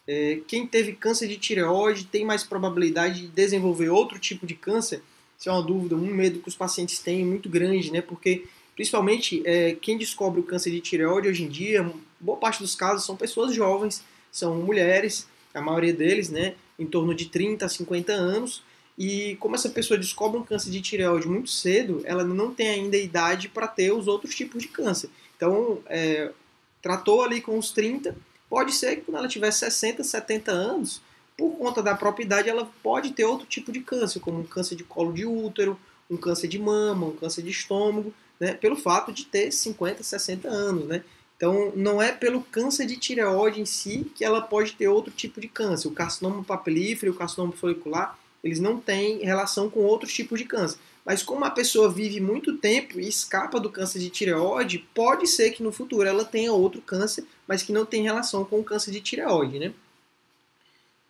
É, 0.06 0.40
quem 0.46 0.66
teve 0.66 0.92
câncer 0.92 1.28
de 1.28 1.36
tireoide 1.36 2.06
tem 2.06 2.24
mais 2.24 2.44
probabilidade 2.44 3.22
de 3.22 3.28
desenvolver 3.28 3.90
outro 3.90 4.18
tipo 4.18 4.46
de 4.46 4.54
câncer? 4.54 5.02
Isso 5.44 5.50
é 5.50 5.52
uma 5.52 5.62
dúvida, 5.62 5.94
um 5.94 6.00
medo 6.00 6.40
que 6.40 6.48
os 6.48 6.56
pacientes 6.56 7.00
têm 7.00 7.22
muito 7.22 7.50
grande, 7.50 7.92
né? 7.92 8.00
Porque, 8.00 8.46
principalmente, 8.74 9.42
é, 9.44 9.76
quem 9.78 9.98
descobre 9.98 10.40
o 10.40 10.42
câncer 10.42 10.70
de 10.70 10.80
tireoide 10.80 11.28
hoje 11.28 11.42
em 11.42 11.48
dia, 11.50 11.86
boa 12.18 12.38
parte 12.38 12.62
dos 12.62 12.74
casos 12.74 13.04
são 13.04 13.14
pessoas 13.14 13.54
jovens, 13.54 14.02
são 14.32 14.54
mulheres, 14.54 15.28
a 15.52 15.60
maioria 15.60 15.92
deles, 15.92 16.30
né? 16.30 16.54
Em 16.78 16.86
torno 16.86 17.14
de 17.14 17.26
30 17.26 17.66
a 17.66 17.68
50 17.68 18.10
anos. 18.10 18.62
E 18.96 19.36
como 19.38 19.54
essa 19.54 19.68
pessoa 19.68 19.98
descobre 19.98 20.40
um 20.40 20.42
câncer 20.42 20.70
de 20.70 20.80
tireoide 20.80 21.28
muito 21.28 21.50
cedo, 21.50 22.00
ela 22.06 22.24
não 22.24 22.54
tem 22.54 22.68
ainda 22.68 22.96
idade 22.96 23.50
para 23.50 23.68
ter 23.68 23.92
os 23.92 24.08
outros 24.08 24.34
tipos 24.34 24.62
de 24.62 24.68
câncer. 24.68 25.10
Então, 25.36 25.82
é, 25.84 26.32
tratou 26.80 27.22
ali 27.22 27.42
com 27.42 27.58
os 27.58 27.70
30, 27.70 28.16
pode 28.48 28.72
ser 28.72 28.96
que 28.96 29.02
quando 29.02 29.18
ela 29.18 29.28
tiver 29.28 29.50
60, 29.50 30.02
70 30.02 30.50
anos, 30.50 31.02
por 31.36 31.56
conta 31.56 31.82
da 31.82 31.94
propriedade, 31.94 32.48
ela 32.48 32.70
pode 32.82 33.12
ter 33.12 33.24
outro 33.24 33.46
tipo 33.46 33.72
de 33.72 33.80
câncer, 33.80 34.20
como 34.20 34.40
um 34.40 34.44
câncer 34.44 34.76
de 34.76 34.84
colo 34.84 35.12
de 35.12 35.26
útero, 35.26 35.78
um 36.10 36.16
câncer 36.16 36.48
de 36.48 36.58
mama, 36.58 37.06
um 37.06 37.16
câncer 37.16 37.42
de 37.42 37.50
estômago, 37.50 38.12
né, 38.38 38.54
pelo 38.54 38.76
fato 38.76 39.12
de 39.12 39.24
ter 39.24 39.50
50, 39.50 40.02
60 40.02 40.48
anos. 40.48 40.86
Né? 40.86 41.02
Então, 41.36 41.72
não 41.74 42.00
é 42.00 42.12
pelo 42.12 42.42
câncer 42.42 42.86
de 42.86 42.96
tireoide 42.96 43.60
em 43.60 43.66
si 43.66 44.10
que 44.14 44.24
ela 44.24 44.40
pode 44.40 44.74
ter 44.74 44.88
outro 44.88 45.12
tipo 45.12 45.40
de 45.40 45.48
câncer. 45.48 45.88
O 45.88 45.92
carcinoma 45.92 46.44
papilífero 46.44 47.12
o 47.12 47.16
carcinoma 47.16 47.52
folicular, 47.52 48.18
eles 48.42 48.60
não 48.60 48.78
têm 48.78 49.24
relação 49.24 49.68
com 49.68 49.80
outros 49.80 50.12
tipos 50.12 50.38
de 50.38 50.44
câncer. 50.44 50.78
Mas 51.04 51.22
como 51.22 51.44
a 51.44 51.50
pessoa 51.50 51.92
vive 51.92 52.20
muito 52.20 52.56
tempo 52.56 52.98
e 52.98 53.08
escapa 53.08 53.60
do 53.60 53.68
câncer 53.68 53.98
de 53.98 54.08
tireoide, 54.08 54.86
pode 54.94 55.26
ser 55.26 55.50
que 55.50 55.62
no 55.62 55.72
futuro 55.72 56.08
ela 56.08 56.24
tenha 56.24 56.52
outro 56.52 56.80
câncer, 56.80 57.24
mas 57.46 57.62
que 57.62 57.72
não 57.72 57.84
tem 57.84 58.02
relação 58.02 58.44
com 58.44 58.60
o 58.60 58.64
câncer 58.64 58.90
de 58.90 59.00
tireoide, 59.00 59.58
né? 59.58 59.74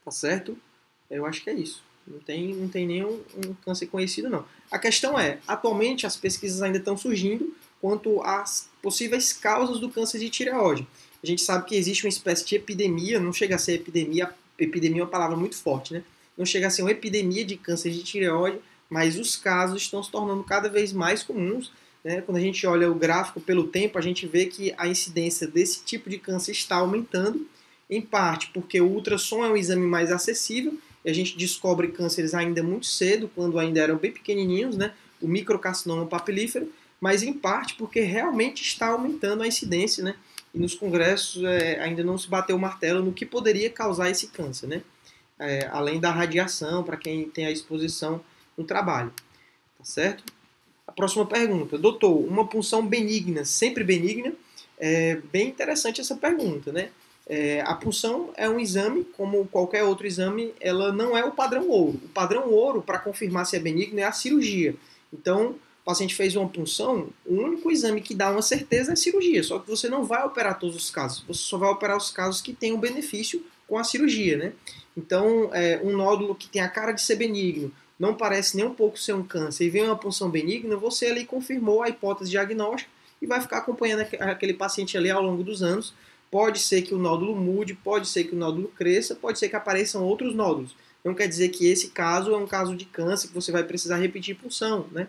Tá 0.04 0.10
certo? 0.10 0.56
Eu 1.10 1.24
acho 1.26 1.42
que 1.42 1.50
é 1.50 1.54
isso. 1.54 1.82
Não 2.06 2.18
tem, 2.18 2.54
não 2.54 2.68
tem 2.68 2.86
nenhum 2.86 3.20
um 3.36 3.54
câncer 3.64 3.86
conhecido, 3.86 4.28
não. 4.28 4.44
A 4.70 4.78
questão 4.78 5.18
é, 5.18 5.38
atualmente 5.48 6.06
as 6.06 6.16
pesquisas 6.16 6.60
ainda 6.60 6.78
estão 6.78 6.96
surgindo 6.96 7.54
quanto 7.80 8.22
às 8.22 8.68
possíveis 8.82 9.32
causas 9.32 9.78
do 9.78 9.88
câncer 9.88 10.18
de 10.18 10.28
tireoide. 10.28 10.86
A 11.22 11.26
gente 11.26 11.42
sabe 11.42 11.66
que 11.66 11.74
existe 11.74 12.04
uma 12.04 12.10
espécie 12.10 12.44
de 12.44 12.56
epidemia, 12.56 13.18
não 13.18 13.32
chega 13.32 13.54
a 13.54 13.58
ser 13.58 13.74
epidemia, 13.74 14.30
epidemia 14.58 15.00
é 15.00 15.04
uma 15.04 15.10
palavra 15.10 15.36
muito 15.36 15.56
forte, 15.56 15.94
né? 15.94 16.04
não 16.36 16.44
chega 16.44 16.66
a 16.66 16.70
ser 16.70 16.82
uma 16.82 16.90
epidemia 16.90 17.44
de 17.44 17.56
câncer 17.56 17.90
de 17.90 18.02
tireoide, 18.02 18.58
mas 18.90 19.18
os 19.18 19.36
casos 19.36 19.82
estão 19.82 20.02
se 20.02 20.10
tornando 20.10 20.42
cada 20.44 20.68
vez 20.68 20.92
mais 20.92 21.22
comuns. 21.22 21.72
Né? 22.02 22.20
Quando 22.20 22.36
a 22.36 22.40
gente 22.40 22.66
olha 22.66 22.90
o 22.90 22.94
gráfico 22.94 23.40
pelo 23.40 23.68
tempo, 23.68 23.98
a 23.98 24.02
gente 24.02 24.26
vê 24.26 24.46
que 24.46 24.74
a 24.76 24.86
incidência 24.86 25.46
desse 25.46 25.82
tipo 25.84 26.10
de 26.10 26.18
câncer 26.18 26.52
está 26.52 26.76
aumentando, 26.76 27.46
em 27.88 28.00
parte 28.00 28.50
porque 28.52 28.80
o 28.80 28.86
ultrassom 28.86 29.44
é 29.44 29.48
um 29.48 29.56
exame 29.56 29.86
mais 29.86 30.10
acessível 30.10 30.78
e 31.04 31.10
a 31.10 31.12
gente 31.12 31.36
descobre 31.36 31.88
cânceres 31.88 32.34
ainda 32.34 32.62
muito 32.62 32.86
cedo, 32.86 33.30
quando 33.34 33.58
ainda 33.58 33.80
eram 33.80 33.96
bem 33.96 34.10
pequenininhos, 34.10 34.76
né? 34.76 34.92
o 35.24 35.28
microcarcinoma 35.28 36.06
papilífero, 36.06 36.70
mas 37.00 37.22
em 37.22 37.32
parte 37.32 37.74
porque 37.74 38.00
realmente 38.00 38.62
está 38.62 38.88
aumentando 38.88 39.42
a 39.42 39.46
incidência, 39.46 40.04
né? 40.04 40.14
E 40.54 40.58
nos 40.58 40.74
congressos 40.74 41.42
é, 41.42 41.80
ainda 41.80 42.04
não 42.04 42.16
se 42.16 42.28
bateu 42.28 42.56
o 42.56 42.58
martelo 42.58 43.02
no 43.02 43.12
que 43.12 43.26
poderia 43.26 43.68
causar 43.70 44.10
esse 44.10 44.28
câncer, 44.28 44.68
né? 44.68 44.82
É, 45.38 45.66
além 45.72 45.98
da 45.98 46.10
radiação, 46.10 46.84
para 46.84 46.96
quem 46.96 47.28
tem 47.28 47.46
a 47.46 47.50
exposição 47.50 48.22
no 48.56 48.64
trabalho. 48.64 49.12
Tá 49.78 49.84
certo? 49.84 50.22
A 50.86 50.92
próxima 50.92 51.26
pergunta. 51.26 51.76
Doutor, 51.76 52.14
uma 52.14 52.46
punção 52.46 52.86
benigna, 52.86 53.44
sempre 53.44 53.82
benigna? 53.82 54.32
É 54.78 55.16
bem 55.32 55.48
interessante 55.48 56.00
essa 56.00 56.14
pergunta, 56.14 56.72
né? 56.72 56.90
É, 57.26 57.62
a 57.62 57.74
punção 57.74 58.30
é 58.36 58.48
um 58.48 58.60
exame, 58.60 59.04
como 59.16 59.46
qualquer 59.46 59.82
outro 59.84 60.06
exame, 60.06 60.54
ela 60.60 60.92
não 60.92 61.16
é 61.16 61.24
o 61.24 61.32
padrão 61.32 61.68
ouro. 61.68 62.00
O 62.04 62.08
padrão 62.08 62.50
ouro, 62.50 62.82
para 62.82 62.98
confirmar 62.98 63.46
se 63.46 63.56
é 63.56 63.58
benigno, 63.58 63.98
é 63.98 64.04
a 64.04 64.12
cirurgia. 64.12 64.74
Então, 65.12 65.50
o 65.50 65.84
paciente 65.84 66.14
fez 66.14 66.34
uma 66.36 66.48
punção, 66.48 67.08
o 67.26 67.34
único 67.34 67.70
exame 67.70 68.00
que 68.00 68.14
dá 68.14 68.30
uma 68.30 68.42
certeza 68.42 68.92
é 68.92 68.94
a 68.94 68.96
cirurgia. 68.96 69.42
Só 69.42 69.58
que 69.58 69.68
você 69.68 69.88
não 69.88 70.04
vai 70.04 70.24
operar 70.24 70.58
todos 70.58 70.76
os 70.76 70.90
casos. 70.90 71.24
Você 71.26 71.40
só 71.40 71.56
vai 71.56 71.70
operar 71.70 71.96
os 71.96 72.10
casos 72.10 72.40
que 72.40 72.52
têm 72.52 72.72
um 72.72 72.80
benefício 72.80 73.44
com 73.66 73.78
a 73.78 73.84
cirurgia, 73.84 74.36
né? 74.36 74.52
Então, 74.96 75.50
é, 75.52 75.80
um 75.82 75.96
nódulo 75.96 76.34
que 76.34 76.48
tem 76.48 76.62
a 76.62 76.68
cara 76.68 76.92
de 76.92 77.02
ser 77.02 77.16
benigno, 77.16 77.72
não 77.98 78.14
parece 78.14 78.56
nem 78.56 78.66
um 78.66 78.74
pouco 78.74 78.98
ser 78.98 79.14
um 79.14 79.22
câncer 79.22 79.64
e 79.64 79.70
vem 79.70 79.84
uma 79.84 79.96
punção 79.96 80.30
benigna, 80.30 80.76
você 80.76 81.06
ali 81.06 81.24
confirmou 81.24 81.82
a 81.82 81.88
hipótese 81.88 82.30
diagnóstica 82.30 82.90
e 83.20 83.26
vai 83.26 83.40
ficar 83.40 83.58
acompanhando 83.58 84.00
aquele 84.20 84.54
paciente 84.54 84.96
ali 84.96 85.10
ao 85.10 85.22
longo 85.22 85.42
dos 85.42 85.62
anos. 85.62 85.94
Pode 86.34 86.58
ser 86.58 86.82
que 86.82 86.92
o 86.92 86.98
nódulo 86.98 87.36
mude, 87.36 87.74
pode 87.74 88.08
ser 88.08 88.24
que 88.24 88.34
o 88.34 88.36
nódulo 88.36 88.66
cresça, 88.66 89.14
pode 89.14 89.38
ser 89.38 89.48
que 89.48 89.54
apareçam 89.54 90.02
outros 90.02 90.34
nódulos. 90.34 90.74
Não 91.04 91.14
quer 91.14 91.28
dizer 91.28 91.50
que 91.50 91.64
esse 91.64 91.90
caso 91.90 92.34
é 92.34 92.36
um 92.36 92.44
caso 92.44 92.74
de 92.74 92.84
câncer 92.86 93.28
que 93.28 93.34
você 93.34 93.52
vai 93.52 93.62
precisar 93.62 93.98
repetir 93.98 94.34
punção, 94.34 94.84
né? 94.90 95.06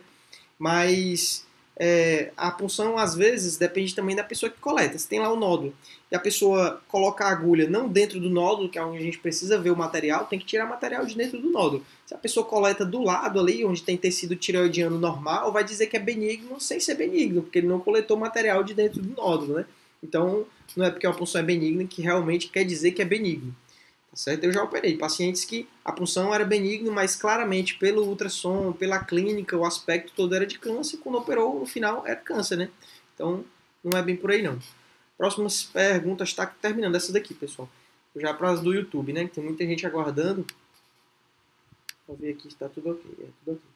Mas 0.59 1.43
é, 1.77 2.31
a 2.37 2.51
punção, 2.51 2.95
às 2.95 3.15
vezes, 3.15 3.57
depende 3.57 3.95
também 3.95 4.15
da 4.15 4.23
pessoa 4.23 4.51
que 4.51 4.59
coleta. 4.59 4.99
Se 4.99 5.07
tem 5.07 5.19
lá 5.19 5.33
o 5.33 5.35
nódulo 5.35 5.73
e 6.11 6.15
a 6.15 6.19
pessoa 6.19 6.79
coloca 6.87 7.25
a 7.25 7.31
agulha 7.31 7.67
não 7.67 7.89
dentro 7.89 8.19
do 8.19 8.29
nódulo, 8.29 8.69
que 8.69 8.77
é 8.77 8.85
onde 8.85 8.99
a 8.99 9.01
gente 9.01 9.17
precisa 9.17 9.57
ver 9.57 9.71
o 9.71 9.75
material, 9.75 10.27
tem 10.27 10.37
que 10.37 10.45
tirar 10.45 10.67
material 10.67 11.07
de 11.07 11.15
dentro 11.15 11.41
do 11.41 11.49
nódulo. 11.49 11.83
Se 12.05 12.13
a 12.13 12.19
pessoa 12.19 12.45
coleta 12.45 12.85
do 12.85 13.01
lado 13.01 13.39
ali, 13.39 13.65
onde 13.65 13.81
tem 13.81 13.97
tecido 13.97 14.35
tireoidiano 14.35 14.99
normal, 14.99 15.51
vai 15.51 15.63
dizer 15.63 15.87
que 15.87 15.97
é 15.97 15.99
benigno 15.99 16.61
sem 16.61 16.79
ser 16.79 16.93
benigno, 16.93 17.41
porque 17.41 17.57
ele 17.57 17.67
não 17.67 17.79
coletou 17.79 18.15
material 18.15 18.63
de 18.63 18.75
dentro 18.75 19.01
do 19.01 19.19
nódulo, 19.19 19.55
né? 19.55 19.65
Então, 20.03 20.45
não 20.75 20.85
é 20.85 20.91
porque 20.91 21.07
a 21.07 21.13
punção 21.13 21.41
é 21.41 21.43
benigna 21.43 21.85
que 21.85 22.01
realmente 22.01 22.47
quer 22.49 22.63
dizer 22.63 22.91
que 22.91 23.01
é 23.01 23.05
benigno. 23.05 23.55
Tá 24.11 24.17
certo? 24.17 24.43
Eu 24.43 24.51
já 24.51 24.63
operei 24.63 24.97
pacientes 24.97 25.43
que 25.43 25.67
a 25.83 25.91
punção 25.91 26.33
era 26.33 26.45
benigna, 26.45 26.91
mas 26.91 27.15
claramente 27.15 27.75
pelo 27.77 28.03
ultrassom, 28.07 28.71
pela 28.71 29.03
clínica, 29.03 29.57
o 29.57 29.65
aspecto 29.65 30.13
todo 30.15 30.35
era 30.35 30.45
de 30.45 30.57
câncer. 30.57 30.97
Quando 30.97 31.17
operou, 31.17 31.59
no 31.59 31.65
final 31.65 32.05
era 32.05 32.15
câncer, 32.15 32.57
né? 32.57 32.69
Então 33.13 33.43
não 33.83 33.97
é 33.97 34.01
bem 34.01 34.15
por 34.15 34.31
aí 34.31 34.41
não. 34.41 34.57
Próximas 35.17 35.63
perguntas, 35.63 36.29
está 36.29 36.45
terminando 36.45 36.95
essa 36.95 37.11
daqui, 37.11 37.33
pessoal. 37.33 37.69
Já 38.15 38.33
para 38.33 38.51
as 38.51 38.61
do 38.61 38.73
YouTube, 38.73 39.11
né? 39.11 39.27
Tem 39.27 39.43
muita 39.43 39.65
gente 39.65 39.85
aguardando. 39.85 40.45
Vou 42.07 42.15
ver 42.15 42.31
aqui 42.31 42.43
se 42.43 42.47
está 42.49 42.69
tudo 42.69 42.91
ok. 42.91 43.11
É 43.19 43.27
tudo 43.43 43.57
ok. 43.57 43.74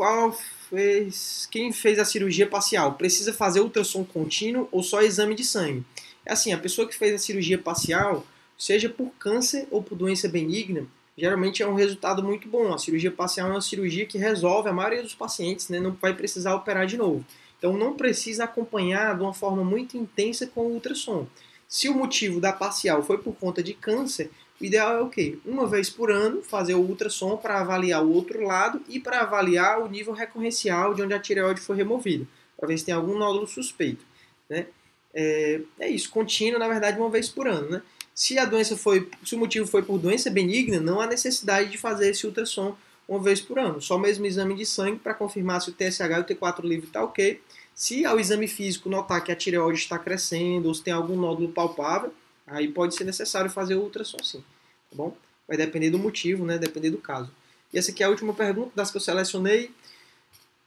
Qual 0.00 0.32
fez. 0.32 1.46
Quem 1.50 1.74
fez 1.74 1.98
a 1.98 2.06
cirurgia 2.06 2.46
parcial? 2.46 2.94
Precisa 2.94 3.34
fazer 3.34 3.60
ultrassom 3.60 4.02
contínuo 4.02 4.66
ou 4.72 4.82
só 4.82 5.02
exame 5.02 5.34
de 5.34 5.44
sangue? 5.44 5.84
É 6.24 6.32
assim, 6.32 6.54
a 6.54 6.58
pessoa 6.58 6.88
que 6.88 6.96
fez 6.96 7.14
a 7.14 7.18
cirurgia 7.18 7.58
parcial 7.58 8.26
seja 8.56 8.88
por 8.88 9.10
câncer 9.18 9.68
ou 9.70 9.82
por 9.82 9.96
doença 9.96 10.26
benigna, 10.26 10.86
geralmente 11.18 11.62
é 11.62 11.68
um 11.68 11.74
resultado 11.74 12.22
muito 12.22 12.48
bom. 12.48 12.72
A 12.72 12.78
cirurgia 12.78 13.10
parcial 13.10 13.50
é 13.50 13.50
uma 13.50 13.60
cirurgia 13.60 14.06
que 14.06 14.16
resolve 14.16 14.70
a 14.70 14.72
maioria 14.72 15.02
dos 15.02 15.14
pacientes, 15.14 15.68
né? 15.68 15.78
não 15.78 15.92
vai 15.92 16.14
precisar 16.14 16.54
operar 16.54 16.86
de 16.86 16.96
novo. 16.96 17.22
Então 17.58 17.76
não 17.76 17.92
precisa 17.92 18.44
acompanhar 18.44 19.14
de 19.14 19.22
uma 19.22 19.34
forma 19.34 19.62
muito 19.62 19.98
intensa 19.98 20.46
com 20.46 20.62
o 20.62 20.72
ultrassom. 20.72 21.26
Se 21.68 21.90
o 21.90 21.94
motivo 21.94 22.40
da 22.40 22.54
parcial 22.54 23.02
foi 23.02 23.18
por 23.18 23.34
conta 23.34 23.62
de 23.62 23.74
câncer, 23.74 24.30
o 24.60 24.64
ideal 24.64 24.92
é 24.92 25.00
o 25.00 25.08
quê? 25.08 25.38
Uma 25.44 25.66
vez 25.66 25.88
por 25.88 26.10
ano 26.10 26.42
fazer 26.42 26.74
o 26.74 26.80
ultrassom 26.80 27.36
para 27.36 27.60
avaliar 27.60 28.04
o 28.04 28.12
outro 28.12 28.42
lado 28.44 28.82
e 28.88 29.00
para 29.00 29.20
avaliar 29.20 29.80
o 29.80 29.88
nível 29.88 30.12
recorrencial 30.12 30.92
de 30.92 31.02
onde 31.02 31.14
a 31.14 31.18
tireoide 31.18 31.60
foi 31.60 31.76
removida, 31.76 32.26
para 32.56 32.68
ver 32.68 32.78
se 32.78 32.84
tem 32.84 32.94
algum 32.94 33.16
nódulo 33.16 33.46
suspeito. 33.46 34.04
Né? 34.48 34.66
É, 35.14 35.60
é 35.78 35.88
isso, 35.88 36.10
contínuo, 36.10 36.58
na 36.58 36.68
verdade, 36.68 36.98
uma 36.98 37.08
vez 37.08 37.28
por 37.28 37.48
ano. 37.48 37.70
Né? 37.70 37.82
Se 38.14 38.38
a 38.38 38.44
doença 38.44 38.76
foi, 38.76 39.08
se 39.24 39.34
o 39.34 39.38
motivo 39.38 39.66
foi 39.66 39.82
por 39.82 39.98
doença 39.98 40.28
benigna, 40.28 40.78
não 40.78 41.00
há 41.00 41.06
necessidade 41.06 41.70
de 41.70 41.78
fazer 41.78 42.10
esse 42.10 42.26
ultrassom 42.26 42.76
uma 43.08 43.18
vez 43.18 43.40
por 43.40 43.58
ano. 43.58 43.80
Só 43.80 43.96
mesmo 43.96 44.26
exame 44.26 44.54
de 44.54 44.66
sangue 44.66 44.98
para 44.98 45.14
confirmar 45.14 45.62
se 45.62 45.70
o 45.70 45.72
TSH 45.72 46.00
e 46.00 46.20
o 46.20 46.24
T4 46.24 46.62
livre 46.62 46.86
está 46.86 47.02
ok. 47.02 47.40
Se 47.74 48.04
ao 48.04 48.20
exame 48.20 48.46
físico 48.46 48.90
notar 48.90 49.24
que 49.24 49.32
a 49.32 49.36
tireoide 49.36 49.78
está 49.78 49.98
crescendo 49.98 50.68
ou 50.68 50.74
se 50.74 50.82
tem 50.82 50.92
algum 50.92 51.16
nódulo 51.16 51.48
palpável, 51.50 52.12
aí 52.50 52.68
pode 52.68 52.94
ser 52.94 53.04
necessário 53.04 53.50
fazer 53.50 53.76
o 53.76 53.82
ultrassom 53.82 54.22
sim, 54.22 54.44
tá 54.90 54.96
bom? 54.96 55.16
Vai 55.46 55.56
depender 55.56 55.90
do 55.90 55.98
motivo, 55.98 56.44
né? 56.44 56.58
Depender 56.58 56.90
do 56.90 56.98
caso. 56.98 57.30
E 57.72 57.78
essa 57.78 57.90
aqui 57.90 58.02
é 58.02 58.06
a 58.06 58.10
última 58.10 58.34
pergunta 58.34 58.72
das 58.74 58.90
que 58.90 58.96
eu 58.96 59.00
selecionei. 59.00 59.70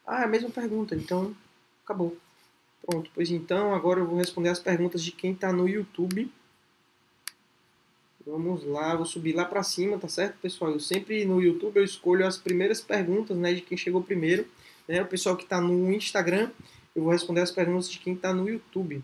Ah, 0.06 0.22
é 0.22 0.24
a 0.26 0.28
mesma 0.28 0.50
pergunta, 0.50 0.96
então 0.96 1.36
acabou. 1.84 2.18
Pronto, 2.86 3.10
pois 3.16 3.32
então 3.32 3.74
agora 3.74 4.02
eu 4.02 4.06
vou 4.06 4.18
responder 4.18 4.50
as 4.50 4.60
perguntas 4.60 5.04
de 5.04 5.12
quem 5.12 5.32
está 5.32 5.54
no 5.54 5.68
YouTube. 5.68 6.30
Vamos 8.26 8.64
lá, 8.66 8.96
vou 8.96 9.06
subir 9.06 9.34
lá 9.34 9.44
para 9.46 9.64
cima, 9.64 9.98
tá 9.98 10.08
certo, 10.08 10.38
pessoal? 10.42 10.72
Eu 10.72 10.80
sempre 10.80 11.26
no 11.26 11.42
YouTube 11.42 11.78
eu 11.78 11.84
escolho 11.84 12.26
as 12.26 12.38
primeiras 12.38 12.80
perguntas, 12.80 13.36
né, 13.36 13.54
de 13.54 13.62
quem 13.62 13.78
chegou 13.78 14.02
primeiro. 14.02 14.48
Né? 14.88 15.02
O 15.02 15.08
pessoal 15.08 15.36
que 15.36 15.44
está 15.44 15.60
no 15.60 15.92
Instagram, 15.92 16.50
eu 16.96 17.04
vou 17.04 17.12
responder 17.12 17.42
as 17.42 17.52
perguntas 17.52 17.90
de 17.90 18.00
quem 18.00 18.14
está 18.14 18.34
no 18.34 18.48
YouTube. 18.48 19.04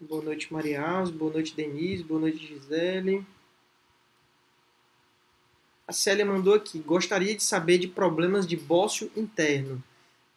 Boa 0.00 0.22
noite, 0.22 0.50
Maria 0.50 0.80
Alves. 0.80 1.12
Boa 1.12 1.30
noite, 1.30 1.54
Denise. 1.54 2.02
Boa 2.02 2.22
noite, 2.22 2.38
Gisele. 2.38 3.22
A 5.86 5.92
Célia 5.92 6.24
mandou 6.24 6.54
aqui. 6.54 6.78
Gostaria 6.78 7.34
de 7.34 7.42
saber 7.42 7.76
de 7.76 7.86
problemas 7.86 8.46
de 8.46 8.56
bócio 8.56 9.10
interno. 9.14 9.82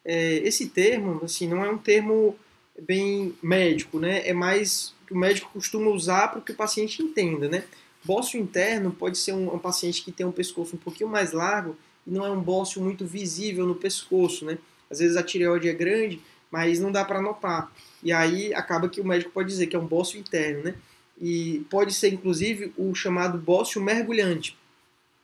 É, 0.03 0.39
esse 0.39 0.67
termo, 0.67 1.21
assim, 1.23 1.47
não 1.47 1.63
é 1.63 1.71
um 1.71 1.77
termo 1.77 2.35
bem 2.77 3.33
médico, 3.41 3.99
né? 3.99 4.27
É 4.27 4.33
mais 4.33 4.93
que 5.07 5.13
o 5.13 5.17
médico 5.17 5.49
costuma 5.53 5.91
usar 5.91 6.27
para 6.27 6.41
que 6.41 6.51
o 6.51 6.55
paciente 6.55 7.01
entenda, 7.01 7.47
né? 7.47 7.63
Bócio 8.03 8.37
interno 8.37 8.91
pode 8.91 9.17
ser 9.17 9.31
um, 9.31 9.55
um, 9.55 9.59
paciente 9.59 10.03
que 10.03 10.11
tem 10.11 10.25
um 10.25 10.31
pescoço 10.33 10.75
um 10.75 10.79
pouquinho 10.79 11.09
mais 11.09 11.31
largo 11.31 11.77
e 12.05 12.11
não 12.11 12.25
é 12.25 12.29
um 12.29 12.41
bócio 12.41 12.81
muito 12.81 13.05
visível 13.05 13.65
no 13.65 13.75
pescoço, 13.75 14.43
né? 14.43 14.57
Às 14.91 14.99
vezes 14.99 15.15
a 15.15 15.23
tireoide 15.23 15.69
é 15.69 15.73
grande, 15.73 16.21
mas 16.53 16.79
não 16.79 16.91
dá 16.91 17.03
para 17.03 17.19
notar. 17.19 17.71
E 18.03 18.13
aí 18.13 18.53
acaba 18.53 18.87
que 18.87 19.01
o 19.01 19.03
médico 19.03 19.31
pode 19.31 19.49
dizer 19.49 19.65
que 19.65 19.75
é 19.75 19.79
um 19.79 19.87
bócio 19.87 20.19
interno, 20.19 20.65
né? 20.65 20.75
E 21.19 21.65
pode 21.67 21.91
ser 21.95 22.13
inclusive 22.13 22.71
o 22.77 22.93
chamado 22.93 23.39
bócio 23.39 23.81
mergulhante. 23.81 24.55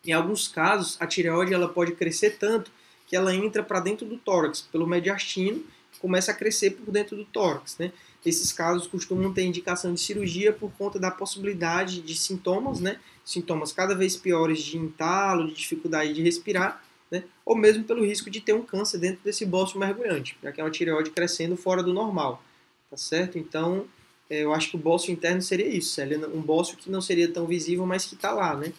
Em 0.04 0.12
alguns 0.12 0.48
casos, 0.48 0.98
a 1.00 1.06
tireoide 1.06 1.54
ela 1.54 1.70
pode 1.70 1.92
crescer 1.92 2.40
tanto 2.40 2.72
que 3.06 3.16
ela 3.16 3.32
entra 3.32 3.62
para 3.62 3.80
dentro 3.80 4.08
do 4.08 4.18
tórax 4.18 4.62
pelo 4.62 4.88
mediastino 4.88 5.64
começa 6.00 6.32
a 6.32 6.34
crescer 6.34 6.72
por 6.72 6.92
dentro 6.92 7.16
do 7.16 7.26
tórax. 7.26 7.78
Né? 7.78 7.92
Esses 8.26 8.52
casos 8.52 8.88
costumam 8.88 9.32
ter 9.32 9.44
indicação 9.44 9.94
de 9.94 10.00
cirurgia 10.00 10.52
por 10.52 10.72
conta 10.72 10.98
da 10.98 11.12
possibilidade 11.12 12.02
de 12.02 12.16
sintomas, 12.16 12.80
né? 12.80 13.00
sintomas 13.24 13.72
cada 13.72 13.94
vez 13.94 14.16
piores 14.16 14.64
de 14.64 14.78
entalo, 14.78 15.48
de 15.48 15.54
dificuldade 15.54 16.14
de 16.14 16.24
respirar, 16.24 16.84
né? 17.12 17.24
ou 17.46 17.56
mesmo 17.56 17.84
pelo 17.84 18.06
risco 18.06 18.30
de 18.30 18.40
ter 18.40 18.54
um 18.54 18.62
câncer 18.62 19.00
dentro 19.00 19.22
desse 19.24 19.46
bócio 19.46 19.80
mergulhante, 19.80 20.38
já 20.42 20.52
que 20.52 20.62
é 20.62 20.64
uma 20.64 20.70
tireoide 20.70 21.12
crescendo 21.12 21.56
fora 21.56 21.82
do 21.82 21.94
normal. 21.94 22.44
Tá 22.90 22.98
certo? 22.98 23.38
Então, 23.38 23.86
é, 24.30 24.44
eu 24.44 24.54
acho 24.54 24.70
que 24.70 24.76
o 24.76 24.80
bócio 24.80 25.12
interno 25.12 25.42
seria 25.42 25.68
isso, 25.68 25.94
Célia, 25.94 26.20
um 26.28 26.42
bócio 26.42 26.78
que 26.78 26.90
não 26.90 27.02
seria 27.02 27.32
tão 27.32 27.46
visível, 27.46 27.86
mas 27.86 28.06
que 28.06 28.16
está 28.16 28.32
lá, 28.32 28.56
né? 28.56 28.74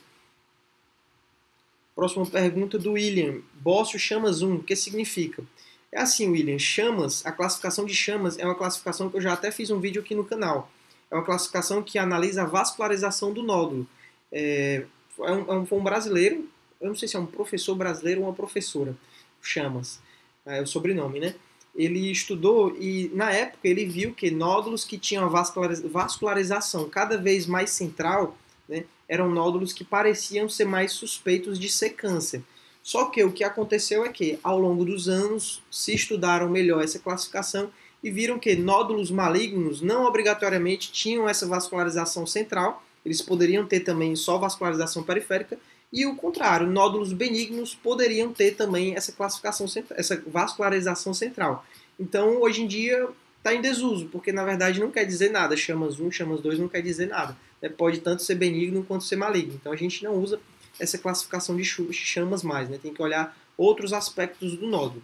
Próxima 1.94 2.24
pergunta 2.24 2.78
do 2.78 2.92
William. 2.92 3.42
Bócio 3.54 3.98
chama 3.98 4.32
zoom, 4.32 4.56
o 4.56 4.62
que 4.62 4.74
significa? 4.74 5.44
É 5.92 6.00
assim, 6.00 6.28
William, 6.30 6.58
chamas, 6.58 7.26
a 7.26 7.32
classificação 7.32 7.84
de 7.84 7.94
chamas 7.94 8.38
é 8.38 8.44
uma 8.44 8.54
classificação 8.54 9.10
que 9.10 9.16
eu 9.16 9.20
já 9.20 9.32
até 9.32 9.50
fiz 9.50 9.70
um 9.70 9.80
vídeo 9.80 10.00
aqui 10.00 10.14
no 10.14 10.24
canal. 10.24 10.70
É 11.10 11.14
uma 11.14 11.24
classificação 11.24 11.82
que 11.82 11.98
analisa 11.98 12.42
a 12.42 12.46
vascularização 12.46 13.32
do 13.32 13.42
nódulo. 13.42 13.86
É, 14.30 14.86
é 15.18 15.32
um, 15.32 15.52
é 15.52 15.58
um, 15.58 15.66
foi 15.66 15.78
um 15.78 15.82
brasileiro, 15.82 16.48
eu 16.80 16.88
não 16.88 16.94
sei 16.94 17.06
se 17.06 17.16
é 17.16 17.18
um 17.18 17.26
professor 17.26 17.74
brasileiro 17.74 18.20
ou 18.20 18.26
uma 18.26 18.34
professora, 18.34 18.96
Chamas, 19.42 20.00
é 20.46 20.60
o 20.60 20.66
sobrenome, 20.66 21.20
né? 21.20 21.34
Ele 21.74 22.10
estudou 22.10 22.76
e 22.78 23.10
na 23.14 23.30
época 23.30 23.68
ele 23.68 23.84
viu 23.84 24.12
que 24.12 24.30
nódulos 24.30 24.84
que 24.84 24.98
tinham 24.98 25.30
vascularização 25.30 26.88
cada 26.88 27.16
vez 27.16 27.46
mais 27.46 27.70
central 27.70 28.36
né, 28.68 28.84
eram 29.08 29.30
nódulos 29.30 29.72
que 29.72 29.84
pareciam 29.84 30.48
ser 30.48 30.64
mais 30.64 30.92
suspeitos 30.92 31.58
de 31.58 31.68
ser 31.68 31.90
câncer. 31.90 32.42
Só 32.82 33.06
que 33.06 33.22
o 33.22 33.30
que 33.30 33.44
aconteceu 33.44 34.04
é 34.04 34.08
que, 34.08 34.38
ao 34.42 34.58
longo 34.58 34.84
dos 34.84 35.08
anos, 35.08 35.62
se 35.70 35.94
estudaram 35.94 36.48
melhor 36.48 36.82
essa 36.82 36.98
classificação 36.98 37.70
e 38.02 38.10
viram 38.10 38.38
que 38.38 38.56
nódulos 38.56 39.10
malignos 39.10 39.80
não 39.80 40.06
obrigatoriamente 40.06 40.90
tinham 40.90 41.28
essa 41.28 41.46
vascularização 41.46 42.26
central, 42.26 42.82
eles 43.04 43.20
poderiam 43.20 43.66
ter 43.66 43.80
também 43.80 44.16
só 44.16 44.38
vascularização 44.38 45.02
periférica, 45.02 45.58
e 45.92 46.06
o 46.06 46.14
contrário, 46.14 46.66
nódulos 46.66 47.12
benignos 47.12 47.74
poderiam 47.74 48.32
ter 48.32 48.52
também 48.52 48.94
essa 48.94 49.12
classificação, 49.12 49.66
essa 49.90 50.22
vascularização 50.26 51.12
central. 51.12 51.64
Então, 51.98 52.40
hoje 52.40 52.62
em 52.62 52.66
dia, 52.66 53.08
está 53.38 53.54
em 53.54 53.60
desuso, 53.60 54.06
porque 54.06 54.32
na 54.32 54.44
verdade 54.44 54.78
não 54.78 54.90
quer 54.90 55.04
dizer 55.04 55.30
nada. 55.30 55.56
Chamas 55.56 55.98
1, 55.98 56.12
chamas 56.12 56.40
2 56.40 56.58
não 56.58 56.68
quer 56.68 56.82
dizer 56.82 57.08
nada. 57.08 57.36
Né? 57.60 57.68
Pode 57.68 58.00
tanto 58.00 58.22
ser 58.22 58.36
benigno 58.36 58.84
quanto 58.84 59.04
ser 59.04 59.16
maligno. 59.16 59.54
Então 59.60 59.72
a 59.72 59.76
gente 59.76 60.04
não 60.04 60.14
usa 60.14 60.40
essa 60.78 60.96
classificação 60.96 61.56
de 61.56 61.64
chamas 61.92 62.42
mais, 62.42 62.68
né? 62.68 62.78
tem 62.80 62.94
que 62.94 63.02
olhar 63.02 63.36
outros 63.56 63.92
aspectos 63.92 64.56
do 64.56 64.66
nódulo. 64.66 65.02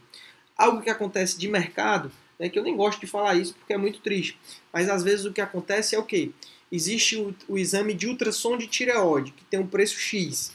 Algo 0.56 0.80
que 0.80 0.88
acontece 0.88 1.38
de 1.38 1.48
mercado, 1.48 2.10
né, 2.38 2.48
que 2.48 2.58
eu 2.58 2.62
nem 2.62 2.74
gosto 2.74 3.00
de 3.00 3.06
falar 3.06 3.34
isso 3.34 3.54
porque 3.54 3.74
é 3.74 3.76
muito 3.76 4.00
triste, 4.00 4.38
mas 4.72 4.88
às 4.88 5.02
vezes 5.02 5.26
o 5.26 5.32
que 5.32 5.40
acontece 5.40 5.94
é 5.94 5.98
o 5.98 6.02
quê? 6.02 6.30
Existe 6.70 7.16
o, 7.16 7.34
o 7.48 7.58
exame 7.58 7.94
de 7.94 8.06
ultrassom 8.06 8.56
de 8.56 8.66
tireoide, 8.66 9.32
que 9.32 9.44
tem 9.44 9.60
um 9.60 9.66
preço 9.66 9.96
X. 9.98 10.52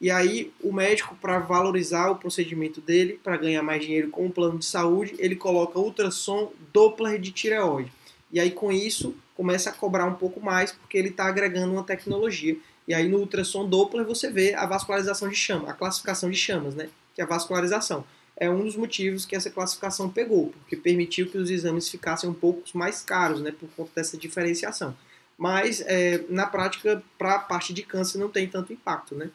E 0.00 0.10
aí 0.10 0.52
o 0.62 0.72
médico, 0.72 1.16
para 1.16 1.38
valorizar 1.38 2.10
o 2.10 2.16
procedimento 2.16 2.80
dele, 2.80 3.18
para 3.22 3.36
ganhar 3.36 3.62
mais 3.62 3.82
dinheiro 3.82 4.10
com 4.10 4.26
o 4.26 4.30
plano 4.30 4.58
de 4.58 4.66
saúde, 4.66 5.14
ele 5.18 5.36
coloca 5.36 5.78
ultrassom 5.78 6.52
Doppler 6.72 7.18
de 7.18 7.32
tireoide. 7.32 7.90
E 8.30 8.38
aí 8.38 8.50
com 8.50 8.70
isso 8.70 9.14
começa 9.34 9.70
a 9.70 9.72
cobrar 9.72 10.04
um 10.04 10.14
pouco 10.14 10.40
mais, 10.40 10.72
porque 10.72 10.98
ele 10.98 11.08
está 11.08 11.26
agregando 11.26 11.72
uma 11.72 11.82
tecnologia. 11.82 12.56
E 12.86 12.92
aí 12.92 13.08
no 13.08 13.18
ultrassom 13.18 13.66
Doppler 13.66 14.04
você 14.04 14.30
vê 14.30 14.52
a 14.54 14.66
vascularização 14.66 15.28
de 15.28 15.36
chama, 15.36 15.70
a 15.70 15.72
classificação 15.72 16.30
de 16.30 16.36
chamas, 16.36 16.74
né? 16.74 16.90
Que 17.14 17.22
é 17.22 17.24
a 17.24 17.26
vascularização. 17.26 18.04
É 18.36 18.50
um 18.50 18.64
dos 18.64 18.76
motivos 18.76 19.24
que 19.24 19.36
essa 19.36 19.48
classificação 19.48 20.10
pegou, 20.10 20.52
porque 20.60 20.76
permitiu 20.76 21.30
que 21.30 21.38
os 21.38 21.48
exames 21.48 21.88
ficassem 21.88 22.28
um 22.28 22.34
pouco 22.34 22.62
mais 22.74 23.00
caros, 23.00 23.40
né? 23.40 23.52
Por 23.52 23.68
conta 23.70 23.92
dessa 23.94 24.18
diferenciação. 24.18 24.94
Mas 25.36 25.80
é, 25.80 26.24
na 26.28 26.46
prática, 26.46 27.02
para 27.18 27.34
a 27.34 27.38
parte 27.38 27.72
de 27.72 27.82
câncer 27.82 28.18
não 28.18 28.28
tem 28.28 28.48
tanto 28.48 28.72
impacto, 28.72 29.14
né? 29.14 29.30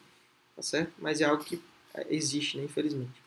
Tá 0.56 0.62
certo? 0.62 0.94
Mas 0.98 1.22
é 1.22 1.26
algo 1.26 1.44
que 1.44 1.62
é, 1.94 2.08
existe, 2.10 2.58
né? 2.58 2.64
Infelizmente. 2.64 3.22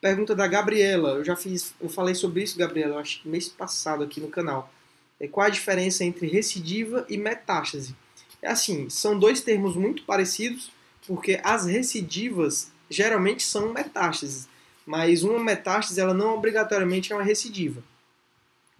Pergunta 0.00 0.34
da 0.34 0.46
Gabriela. 0.46 1.10
Eu 1.10 1.24
já 1.24 1.36
fiz, 1.36 1.74
eu 1.80 1.88
falei 1.88 2.14
sobre 2.14 2.42
isso, 2.42 2.58
Gabriela, 2.58 3.00
acho 3.00 3.22
que 3.22 3.28
mês 3.28 3.48
passado 3.48 4.04
aqui 4.04 4.20
no 4.20 4.28
canal. 4.28 4.72
É, 5.18 5.26
qual 5.26 5.46
a 5.46 5.50
diferença 5.50 6.04
entre 6.04 6.26
recidiva 6.26 7.06
e 7.08 7.16
metástase? 7.16 7.94
É 8.40 8.48
assim, 8.48 8.88
são 8.88 9.18
dois 9.18 9.40
termos 9.40 9.74
muito 9.74 10.04
parecidos, 10.04 10.70
porque 11.06 11.40
as 11.42 11.66
recidivas 11.66 12.70
geralmente 12.88 13.42
são 13.42 13.72
metástases, 13.72 14.48
mas 14.84 15.22
uma 15.22 15.42
metástase 15.42 16.00
ela 16.00 16.14
não 16.14 16.34
obrigatoriamente 16.34 17.12
é 17.12 17.16
uma 17.16 17.24
recidiva. 17.24 17.82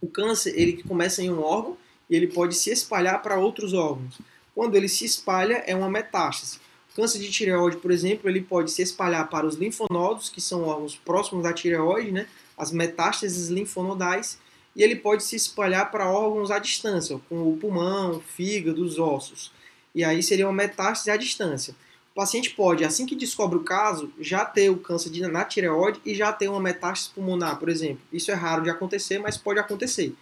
O 0.01 0.07
câncer 0.07 0.55
ele 0.57 0.83
começa 0.83 1.23
em 1.23 1.31
um 1.31 1.41
órgão 1.43 1.77
e 2.09 2.17
ele 2.17 2.27
pode 2.27 2.55
se 2.55 2.71
espalhar 2.71 3.23
para 3.23 3.39
outros 3.39 3.73
órgãos. 3.73 4.19
Quando 4.55 4.75
ele 4.75 4.89
se 4.89 5.05
espalha 5.05 5.63
é 5.67 5.75
uma 5.75 5.91
metástase. 5.91 6.59
O 6.93 6.97
câncer 6.97 7.19
de 7.19 7.31
tireoide, 7.31 7.77
por 7.77 7.91
exemplo, 7.91 8.29
ele 8.29 8.41
pode 8.41 8.71
se 8.71 8.81
espalhar 8.81 9.29
para 9.29 9.47
os 9.47 9.57
linfonodos, 9.57 10.31
que 10.31 10.41
são 10.41 10.63
órgãos 10.65 10.97
próximos 10.97 11.43
da 11.43 11.53
tireoide, 11.53 12.11
né? 12.11 12.27
as 12.57 12.73
metástases 12.73 13.49
linfonodais, 13.49 14.39
e 14.75 14.83
ele 14.83 14.97
pode 14.97 15.23
se 15.23 15.37
espalhar 15.37 15.91
para 15.91 16.11
órgãos 16.11 16.51
à 16.51 16.59
distância, 16.59 17.21
como 17.29 17.53
o 17.53 17.57
pulmão, 17.57 18.17
o 18.17 18.21
fígado, 18.21 18.83
os 18.83 18.99
ossos. 18.99 19.53
E 19.95 20.05
aí 20.05 20.23
seria 20.23 20.47
uma 20.47 20.53
metástase 20.53 21.11
à 21.11 21.17
distância. 21.17 21.75
O 22.13 22.15
paciente 22.15 22.51
pode, 22.51 22.85
assim 22.85 23.05
que 23.05 23.15
descobre 23.15 23.59
o 23.59 23.65
caso, 23.65 24.11
já 24.19 24.45
ter 24.45 24.71
o 24.71 24.79
câncer 24.79 25.11
de, 25.11 25.21
na 25.27 25.45
tireoide 25.45 26.01
e 26.05 26.15
já 26.15 26.33
ter 26.33 26.49
uma 26.49 26.61
metástase 26.61 27.15
pulmonar, 27.15 27.59
por 27.59 27.69
exemplo. 27.69 28.01
Isso 28.13 28.31
é 28.31 28.35
raro 28.35 28.63
de 28.63 28.71
acontecer, 28.71 29.19
mas 29.19 29.37
pode 29.37 29.59
acontecer. 29.59 30.15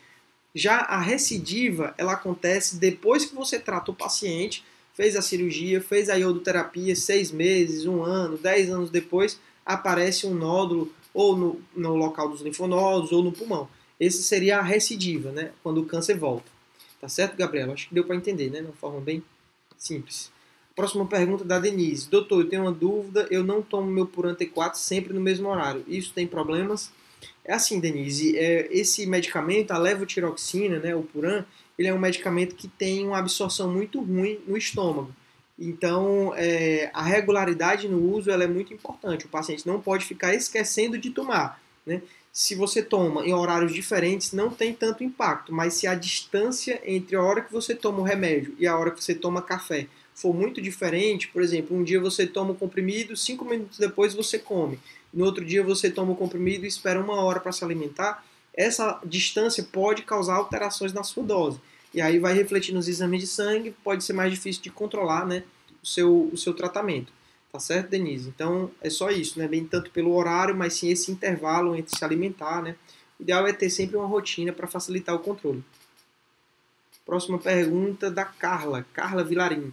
Já 0.55 0.79
a 0.79 1.01
recidiva, 1.01 1.95
ela 1.99 2.13
acontece 2.13 2.77
depois 2.77 3.25
que 3.25 3.35
você 3.35 3.59
trata 3.59 3.91
o 3.91 3.95
paciente, 3.95 4.65
fez 4.95 5.17
a 5.17 5.23
cirurgia, 5.23 5.81
fez 5.81 6.09
a 6.09 6.15
iodoterapia, 6.15 6.95
seis 6.95 7.33
meses, 7.33 7.87
um 7.87 8.03
ano, 8.03 8.39
dez 8.39 8.71
anos 8.71 8.89
depois, 8.89 9.41
aparece 9.67 10.27
um 10.27 10.35
nódulo 10.35 10.93
ou 11.13 11.37
no, 11.37 11.61
no 11.75 11.97
local 11.97 12.29
dos 12.29 12.41
linfonodos 12.41 13.11
ou 13.11 13.23
no 13.23 13.33
pulmão. 13.33 13.69
Esse 13.99 14.23
seria 14.23 14.59
a 14.59 14.63
recidiva, 14.63 15.33
né? 15.33 15.53
Quando 15.63 15.81
o 15.81 15.87
câncer 15.87 16.17
volta. 16.17 16.47
Tá 17.01 17.09
certo, 17.09 17.37
Gabriela? 17.37 17.73
Acho 17.73 17.89
que 17.89 17.95
deu 17.95 18.05
para 18.05 18.17
entender, 18.17 18.51
né? 18.51 18.61
De 18.61 18.67
uma 18.67 18.73
forma 18.75 19.01
bem 19.01 19.23
simples. 19.77 20.31
Próxima 20.75 21.07
pergunta 21.07 21.45
da 21.45 21.59
Denise. 21.59 22.09
Doutor, 22.09 22.43
eu 22.43 22.49
tenho 22.49 22.63
uma 22.63 22.73
dúvida. 22.73 23.27
Eu 23.31 23.45
não 23.45 23.63
tomo 23.63 23.89
meu 23.89 24.07
Puran 24.07 24.35
T4 24.35 24.75
sempre 24.75 25.13
no 25.13 25.21
mesmo 25.21 25.49
horário. 25.49 25.85
Isso 25.87 26.13
tem 26.13 26.27
problemas? 26.27 26.91
É 27.45 27.55
assim, 27.55 27.81
Denise. 27.81 28.37
É, 28.37 28.69
esse 28.71 29.07
medicamento, 29.07 29.73
a 29.73 29.79
levotiroxina, 29.79 30.79
né? 30.79 30.95
O 30.95 31.03
Puran, 31.03 31.45
ele 31.79 31.89
é 31.89 31.95
um 31.95 31.99
medicamento 31.99 32.55
que 32.55 32.69
tem 32.69 33.07
uma 33.07 33.19
absorção 33.19 33.71
muito 33.71 34.01
ruim 34.01 34.41
no 34.47 34.57
estômago. 34.57 35.15
Então, 35.59 36.33
é, 36.37 36.91
a 36.93 37.03
regularidade 37.03 37.89
no 37.89 38.13
uso 38.13 38.31
é 38.31 38.47
muito 38.47 38.75
importante. 38.75 39.27
O 39.27 39.29
paciente 39.29 39.67
não 39.67 39.81
pode 39.81 40.05
ficar 40.05 40.35
esquecendo 40.35 40.99
de 40.99 41.11
tomar. 41.11 41.63
Né? 41.87 42.01
se 42.35 42.57
você 42.57 42.83
toma 42.83 43.25
em 43.25 43.33
horários 43.33 43.73
diferentes, 43.73 44.33
não 44.33 44.51
tem 44.51 44.75
tanto 44.75 45.05
impacto, 45.05 45.53
mas 45.53 45.75
se 45.75 45.87
a 45.87 45.95
distância 45.95 46.83
entre 46.85 47.15
a 47.15 47.23
hora 47.23 47.41
que 47.41 47.53
você 47.53 47.77
toma 47.77 48.01
o 48.01 48.03
remédio 48.03 48.57
e 48.59 48.67
a 48.67 48.77
hora 48.77 48.91
que 48.91 49.03
você 49.03 49.15
toma 49.15 49.41
café 49.41 49.87
for 50.13 50.35
muito 50.35 50.61
diferente, 50.61 51.29
por 51.29 51.41
exemplo, 51.41 51.77
um 51.77 51.85
dia 51.85 52.01
você 52.01 52.27
toma 52.27 52.51
o 52.51 52.57
comprimido, 52.57 53.17
cinco 53.17 53.45
minutos 53.45 53.79
depois 53.79 54.15
você 54.15 54.37
come, 54.37 54.81
no 55.15 55.25
outro 55.25 55.45
dia 55.45 55.63
você 55.63 55.91
toma 55.91 56.13
o 56.13 56.17
comprimido 56.17 56.65
e 56.65 56.69
espera 56.69 57.01
uma 57.01 57.23
hora 57.23 57.41
para 57.41 57.53
se 57.53 57.65
alimentar, 57.65 58.25
essa 58.53 59.01
distância 59.05 59.63
pode 59.63 60.03
causar 60.03 60.35
alterações 60.35 60.93
na 60.93 61.03
sua 61.03 61.23
dose. 61.23 61.61
E 61.93 62.01
aí 62.01 62.19
vai 62.19 62.35
refletir 62.35 62.75
nos 62.75 62.89
exames 62.89 63.21
de 63.21 63.27
sangue, 63.27 63.75
pode 63.85 64.03
ser 64.03 64.13
mais 64.13 64.33
difícil 64.33 64.63
de 64.63 64.71
controlar 64.71 65.25
né, 65.25 65.45
o, 65.83 65.87
seu, 65.87 66.29
o 66.33 66.37
seu 66.37 66.53
tratamento. 66.53 67.13
Tá 67.53 67.61
certo, 67.61 67.91
Denise? 67.91 68.29
Então 68.29 68.69
é 68.81 68.91
só 68.91 69.11
isso, 69.11 69.39
não 69.39 69.45
é 69.45 69.49
bem 69.49 69.65
tanto 69.65 69.91
pelo 69.93 70.13
horário, 70.13 70.57
mas 70.57 70.75
sim 70.75 70.91
esse 70.91 71.13
intervalo 71.13 71.77
entre 71.77 71.97
se 71.97 72.05
alimentar, 72.05 72.61
né? 72.61 72.75
O 73.19 73.23
ideal 73.23 73.47
é 73.47 73.53
ter 73.53 73.71
sempre 73.71 73.97
uma 73.97 74.07
rotina 74.07 74.53
para 74.53 74.67
facilitar 74.67 75.15
o 75.15 75.21
controle. 75.21 75.63
Próxima 77.07 77.39
pergunta 77.39 78.11
da 78.11 78.25
Carla, 78.25 78.85
Carla 78.93 79.23
Vilarim. 79.23 79.73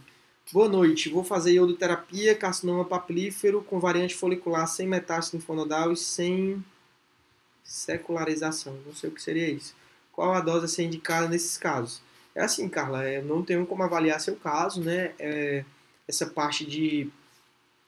Boa 0.53 0.67
noite, 0.67 1.07
vou 1.07 1.23
fazer 1.23 1.53
iodoterapia, 1.53 2.35
carcinoma 2.35 2.83
papilífero 2.83 3.61
com 3.61 3.79
variante 3.79 4.13
folicular 4.13 4.67
sem 4.67 4.85
metástase 4.85 5.37
linfonodal 5.37 5.93
e 5.93 5.95
sem 5.95 6.61
secularização. 7.63 8.77
Não 8.85 8.93
sei 8.93 9.09
o 9.09 9.13
que 9.13 9.21
seria 9.21 9.49
isso. 9.49 9.73
Qual 10.11 10.33
a 10.33 10.41
dose 10.41 10.65
a 10.65 10.67
ser 10.67 10.83
indicada 10.83 11.29
nesses 11.29 11.57
casos? 11.57 12.01
É 12.35 12.41
assim, 12.43 12.67
Carla, 12.67 13.09
eu 13.09 13.23
não 13.23 13.41
tenho 13.43 13.65
como 13.65 13.81
avaliar 13.81 14.19
seu 14.19 14.35
caso, 14.35 14.81
né? 14.81 15.13
É, 15.17 15.63
essa 16.05 16.25
parte 16.25 16.65
de 16.65 17.09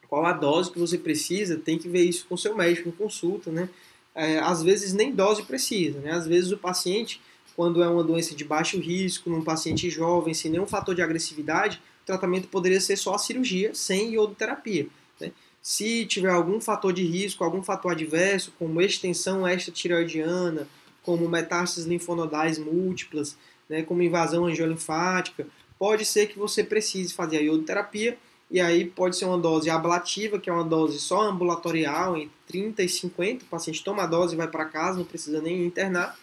qual 0.08 0.26
a 0.26 0.32
dose 0.32 0.71
que 0.71 0.80
você 0.80 0.97
precisa, 0.97 1.58
tem 1.58 1.78
que 1.78 1.89
ver 1.89 2.04
isso 2.04 2.26
com 2.30 2.38
seu 2.38 2.56
médico 2.56 2.88
em 2.88 2.93
consulta, 2.93 3.52
né? 3.52 3.67
É, 4.15 4.39
às 4.39 4.63
vezes 4.63 4.93
nem 4.93 5.13
dose 5.13 5.43
precisa, 5.43 5.99
né? 5.99 6.12
Às 6.12 6.26
vezes 6.26 6.54
o 6.54 6.58
paciente, 6.58 7.19
quando 7.58 7.84
é 7.84 7.89
uma 7.89 8.06
doença 8.06 8.34
de 8.34 8.45
baixo 8.45 8.80
risco, 8.80 9.30
num 9.30 9.43
paciente 9.43 9.89
jovem, 9.89 10.34
sem 10.34 10.49
nenhum 10.49 10.65
fator 10.65 10.95
de 10.95 11.02
agressividade, 11.02 11.82
o 12.04 12.06
tratamento 12.06 12.48
poderia 12.48 12.80
ser 12.80 12.98
só 12.98 13.16
a 13.16 13.18
cirurgia, 13.18 13.74
sem 13.74 14.13
iodoterapia. 14.13 14.88
Né? 15.20 15.32
Se 15.62 16.06
tiver 16.06 16.30
algum 16.32 16.60
fator 16.60 16.92
de 16.92 17.04
risco, 17.04 17.44
algum 17.44 17.63
fator 17.63 17.94
adverso, 17.94 18.54
como 18.60 18.82
extensão 18.82 19.48
extratireoidiana, 19.48 20.68
como 21.02 21.28
metástases 21.28 21.86
linfonodais 21.86 22.58
múltiplas, 22.58 23.38
né, 23.70 23.82
como 23.84 24.02
invasão 24.02 24.46
angiolinfática, 24.46 25.48
pode 25.80 26.06
ser 26.06 26.28
que 26.28 26.38
você 26.38 26.63
precise 26.63 27.13
fazer 27.13 27.38
a 27.38 27.42
iodoterapia 27.42 28.18
e 28.50 28.62
aí 28.62 28.86
pode 28.86 29.16
ser 29.16 29.26
uma 29.26 29.38
dose 29.38 29.70
ablativa, 29.70 30.39
que 30.39 30.50
é 30.50 30.54
uma 30.54 30.63
dose 30.63 31.00
só 31.00 31.22
ambulatorial, 31.22 32.16
entre 32.16 32.32
30 32.48 32.84
e 32.84 32.89
50, 32.89 33.46
o 33.46 33.48
paciente 33.48 33.84
toma 33.84 34.04
a 34.04 34.06
dose 34.08 34.36
e 34.36 34.38
vai 34.38 34.48
para 34.48 34.66
casa, 34.66 35.00
não 35.00 35.06
precisa 35.06 35.42
nem 35.42 35.66
internar. 35.66 36.18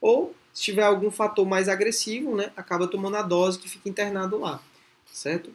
Ou, 0.00 0.34
se 0.52 0.62
tiver 0.62 0.82
algum 0.82 1.10
fator 1.10 1.46
mais 1.46 1.68
agressivo, 1.68 2.34
né, 2.34 2.50
acaba 2.56 2.88
tomando 2.88 3.16
a 3.16 3.22
dose 3.22 3.58
que 3.58 3.68
fica 3.68 3.88
internado 3.88 4.38
lá, 4.38 4.60
certo? 5.16 5.50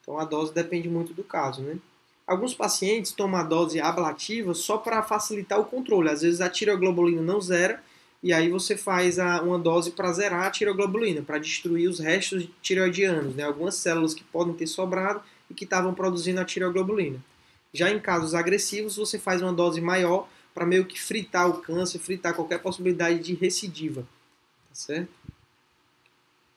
Então 0.00 0.18
a 0.18 0.24
dose 0.24 0.54
depende 0.54 0.88
muito 0.88 1.12
do 1.12 1.24
caso, 1.24 1.62
né? 1.62 1.76
Alguns 2.24 2.54
pacientes 2.54 3.10
tomam 3.12 3.40
a 3.40 3.42
dose 3.42 3.80
ablativa 3.80 4.54
só 4.54 4.78
para 4.78 5.02
facilitar 5.02 5.58
o 5.58 5.64
controle. 5.64 6.08
Às 6.08 6.22
vezes 6.22 6.40
a 6.40 6.48
tireoglobulina 6.48 7.20
não 7.20 7.40
zera 7.40 7.82
e 8.22 8.32
aí 8.32 8.48
você 8.48 8.76
faz 8.76 9.18
a, 9.18 9.42
uma 9.42 9.58
dose 9.58 9.90
para 9.90 10.12
zerar 10.12 10.46
a 10.46 10.50
tireoglobulina, 10.50 11.22
para 11.22 11.38
destruir 11.38 11.88
os 11.88 11.98
restos 11.98 12.48
tireoidianos, 12.62 13.34
né? 13.34 13.42
algumas 13.42 13.74
células 13.74 14.14
que 14.14 14.22
podem 14.22 14.54
ter 14.54 14.68
sobrado 14.68 15.20
e 15.50 15.54
que 15.54 15.64
estavam 15.64 15.92
produzindo 15.92 16.40
a 16.40 16.44
tireoglobulina. 16.44 17.18
Já 17.74 17.90
em 17.90 17.98
casos 17.98 18.34
agressivos, 18.34 18.96
você 18.96 19.18
faz 19.18 19.42
uma 19.42 19.52
dose 19.52 19.80
maior 19.80 20.28
para 20.54 20.64
meio 20.64 20.84
que 20.84 21.00
fritar 21.00 21.48
o 21.48 21.60
câncer, 21.60 21.98
fritar 21.98 22.34
qualquer 22.34 22.60
possibilidade 22.60 23.18
de 23.18 23.34
recidiva. 23.34 24.02
Tá 24.68 24.74
certo? 24.74 25.10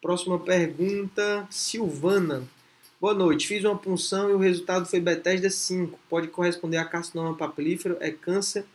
Próxima 0.06 0.38
pergunta, 0.38 1.48
Silvana. 1.50 2.48
Boa 3.02 3.16
noite. 3.16 3.48
Fiz 3.48 3.64
uma 3.64 3.76
punção 3.76 4.30
e 4.30 4.34
o 4.34 4.38
resultado 4.38 4.86
foi 4.86 5.00
Bethesda 5.00 5.50
5. 5.50 5.98
Pode 6.08 6.28
corresponder 6.28 6.78
a 6.78 6.86
carcinoma 6.86 7.36
papilífero? 7.36 7.98
É 8.00 8.12
câncer? 8.12 8.66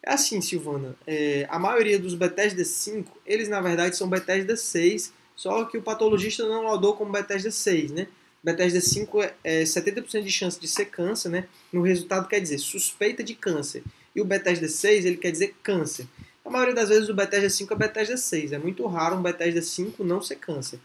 É 0.00 0.12
assim, 0.12 0.40
Silvana. 0.40 0.94
É, 1.04 1.48
a 1.50 1.58
maioria 1.58 1.98
dos 1.98 2.14
Bethesda 2.14 2.64
5, 2.64 3.10
eles 3.26 3.48
na 3.48 3.60
verdade 3.60 3.96
são 3.96 4.08
Bethesda 4.08 4.56
6, 4.56 5.12
só 5.34 5.64
que 5.64 5.76
o 5.76 5.82
patologista 5.82 6.46
não 6.46 6.62
laudou 6.62 6.94
como 6.94 7.10
Bethesda 7.10 7.50
6, 7.50 7.90
né? 7.90 8.06
Bethesda 8.40 8.80
5 8.80 9.20
é, 9.20 9.34
é 9.42 9.62
70% 9.64 10.22
de 10.22 10.30
chance 10.30 10.60
de 10.60 10.68
ser 10.68 10.84
câncer, 10.84 11.28
né? 11.28 11.48
No 11.72 11.82
resultado 11.82 12.28
quer 12.28 12.38
dizer 12.38 12.58
suspeita 12.58 13.24
de 13.24 13.34
câncer. 13.34 13.82
E 14.14 14.20
o 14.20 14.24
Bethesda 14.24 14.68
6, 14.68 15.06
ele 15.06 15.16
quer 15.16 15.32
dizer 15.32 15.56
câncer. 15.60 16.06
A 16.48 16.50
maioria 16.50 16.74
das 16.74 16.88
vezes 16.88 17.10
o 17.10 17.14
Bethesda 17.14 17.50
5 17.50 17.74
é 17.74 17.76
Bethesda 17.76 18.16
6. 18.16 18.52
É 18.52 18.58
muito 18.58 18.86
raro 18.86 19.16
um 19.16 19.22
Bethesda 19.22 19.60
5 19.60 20.02
não 20.02 20.22
ser 20.22 20.36
câncer, 20.36 20.80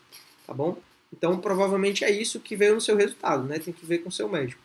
tá 0.45 0.53
bom? 0.53 0.77
Então, 1.13 1.39
provavelmente 1.39 2.03
é 2.03 2.11
isso 2.11 2.41
que 2.41 2.53
veio 2.53 2.75
no 2.75 2.81
seu 2.81 2.97
resultado, 2.97 3.45
né? 3.45 3.59
Tem 3.59 3.73
que 3.73 3.85
ver 3.85 3.99
com 3.99 4.09
o 4.09 4.11
seu 4.11 4.27
médico. 4.27 4.61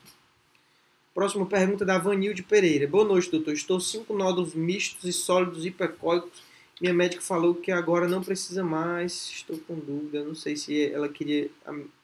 Próxima 1.15 1.47
pergunta 1.47 1.85
da 1.85 1.99
Vanilde 1.99 2.43
Pereira. 2.43 2.89
Boa 2.89 3.05
noite, 3.05 3.31
doutor. 3.31 3.55
Estou 3.55 3.79
cinco 3.79 4.13
nódulos 4.13 4.57
mistos 4.57 5.05
e 5.05 5.13
sólidos 5.13 5.65
hipercóicos. 5.65 6.43
Minha 6.81 6.93
médica 6.93 7.23
falou 7.23 7.55
que 7.55 7.71
agora 7.71 8.09
não 8.09 8.21
precisa 8.21 8.65
mais. 8.65 9.31
Estou 9.31 9.57
com 9.57 9.79
dúvida. 9.79 10.25
Não 10.25 10.35
sei 10.35 10.57
se 10.57 10.93
ela 10.93 11.09
queria. 11.09 11.49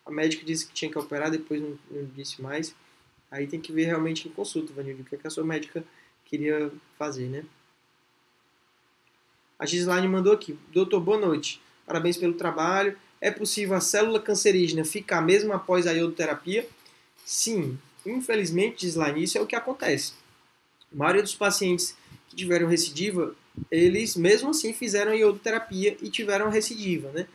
A, 0.06 0.10
médica 0.12 0.46
disse 0.46 0.68
que 0.68 0.72
tinha 0.72 0.88
que 0.88 0.98
operar, 0.98 1.32
depois 1.32 1.60
não, 1.60 1.76
não 1.90 2.04
disse 2.14 2.40
mais. 2.40 2.72
Aí 3.28 3.48
tem 3.48 3.60
que 3.60 3.72
ver 3.72 3.86
realmente 3.86 4.28
em 4.28 4.30
consulta, 4.30 4.72
Vanilde, 4.72 5.02
o 5.02 5.04
que, 5.04 5.16
é 5.16 5.18
que 5.18 5.26
a 5.26 5.30
sua 5.30 5.42
médica 5.42 5.82
queria 6.24 6.70
fazer, 6.96 7.26
né? 7.28 7.44
A 9.58 9.66
Gislaine 9.66 10.08
mandou 10.08 10.32
aqui. 10.32 10.58
Doutor, 10.72 11.00
boa 11.00 11.18
noite. 11.18 11.60
Parabéns 11.86 12.16
pelo 12.16 12.34
trabalho. 12.34 12.96
É 13.20 13.30
possível 13.30 13.76
a 13.76 13.80
célula 13.80 14.20
cancerígena 14.20 14.84
ficar 14.84 15.20
mesmo 15.20 15.52
após 15.52 15.86
a 15.86 15.92
iodoterapia? 15.92 16.66
Sim, 17.24 17.78
infelizmente, 18.04 18.82
Gislaine, 18.82 19.22
isso 19.22 19.38
é 19.38 19.40
o 19.40 19.46
que 19.46 19.56
acontece. 19.56 20.12
A 20.92 20.96
maioria 20.96 21.22
dos 21.22 21.34
pacientes 21.34 21.96
que 22.28 22.36
tiveram 22.36 22.68
recidiva, 22.68 23.34
eles 23.70 24.16
mesmo 24.16 24.50
assim 24.50 24.72
fizeram 24.72 25.14
iodoterapia 25.14 25.96
e 26.02 26.10
tiveram 26.10 26.50
recidiva, 26.50 27.10
né? 27.12 27.26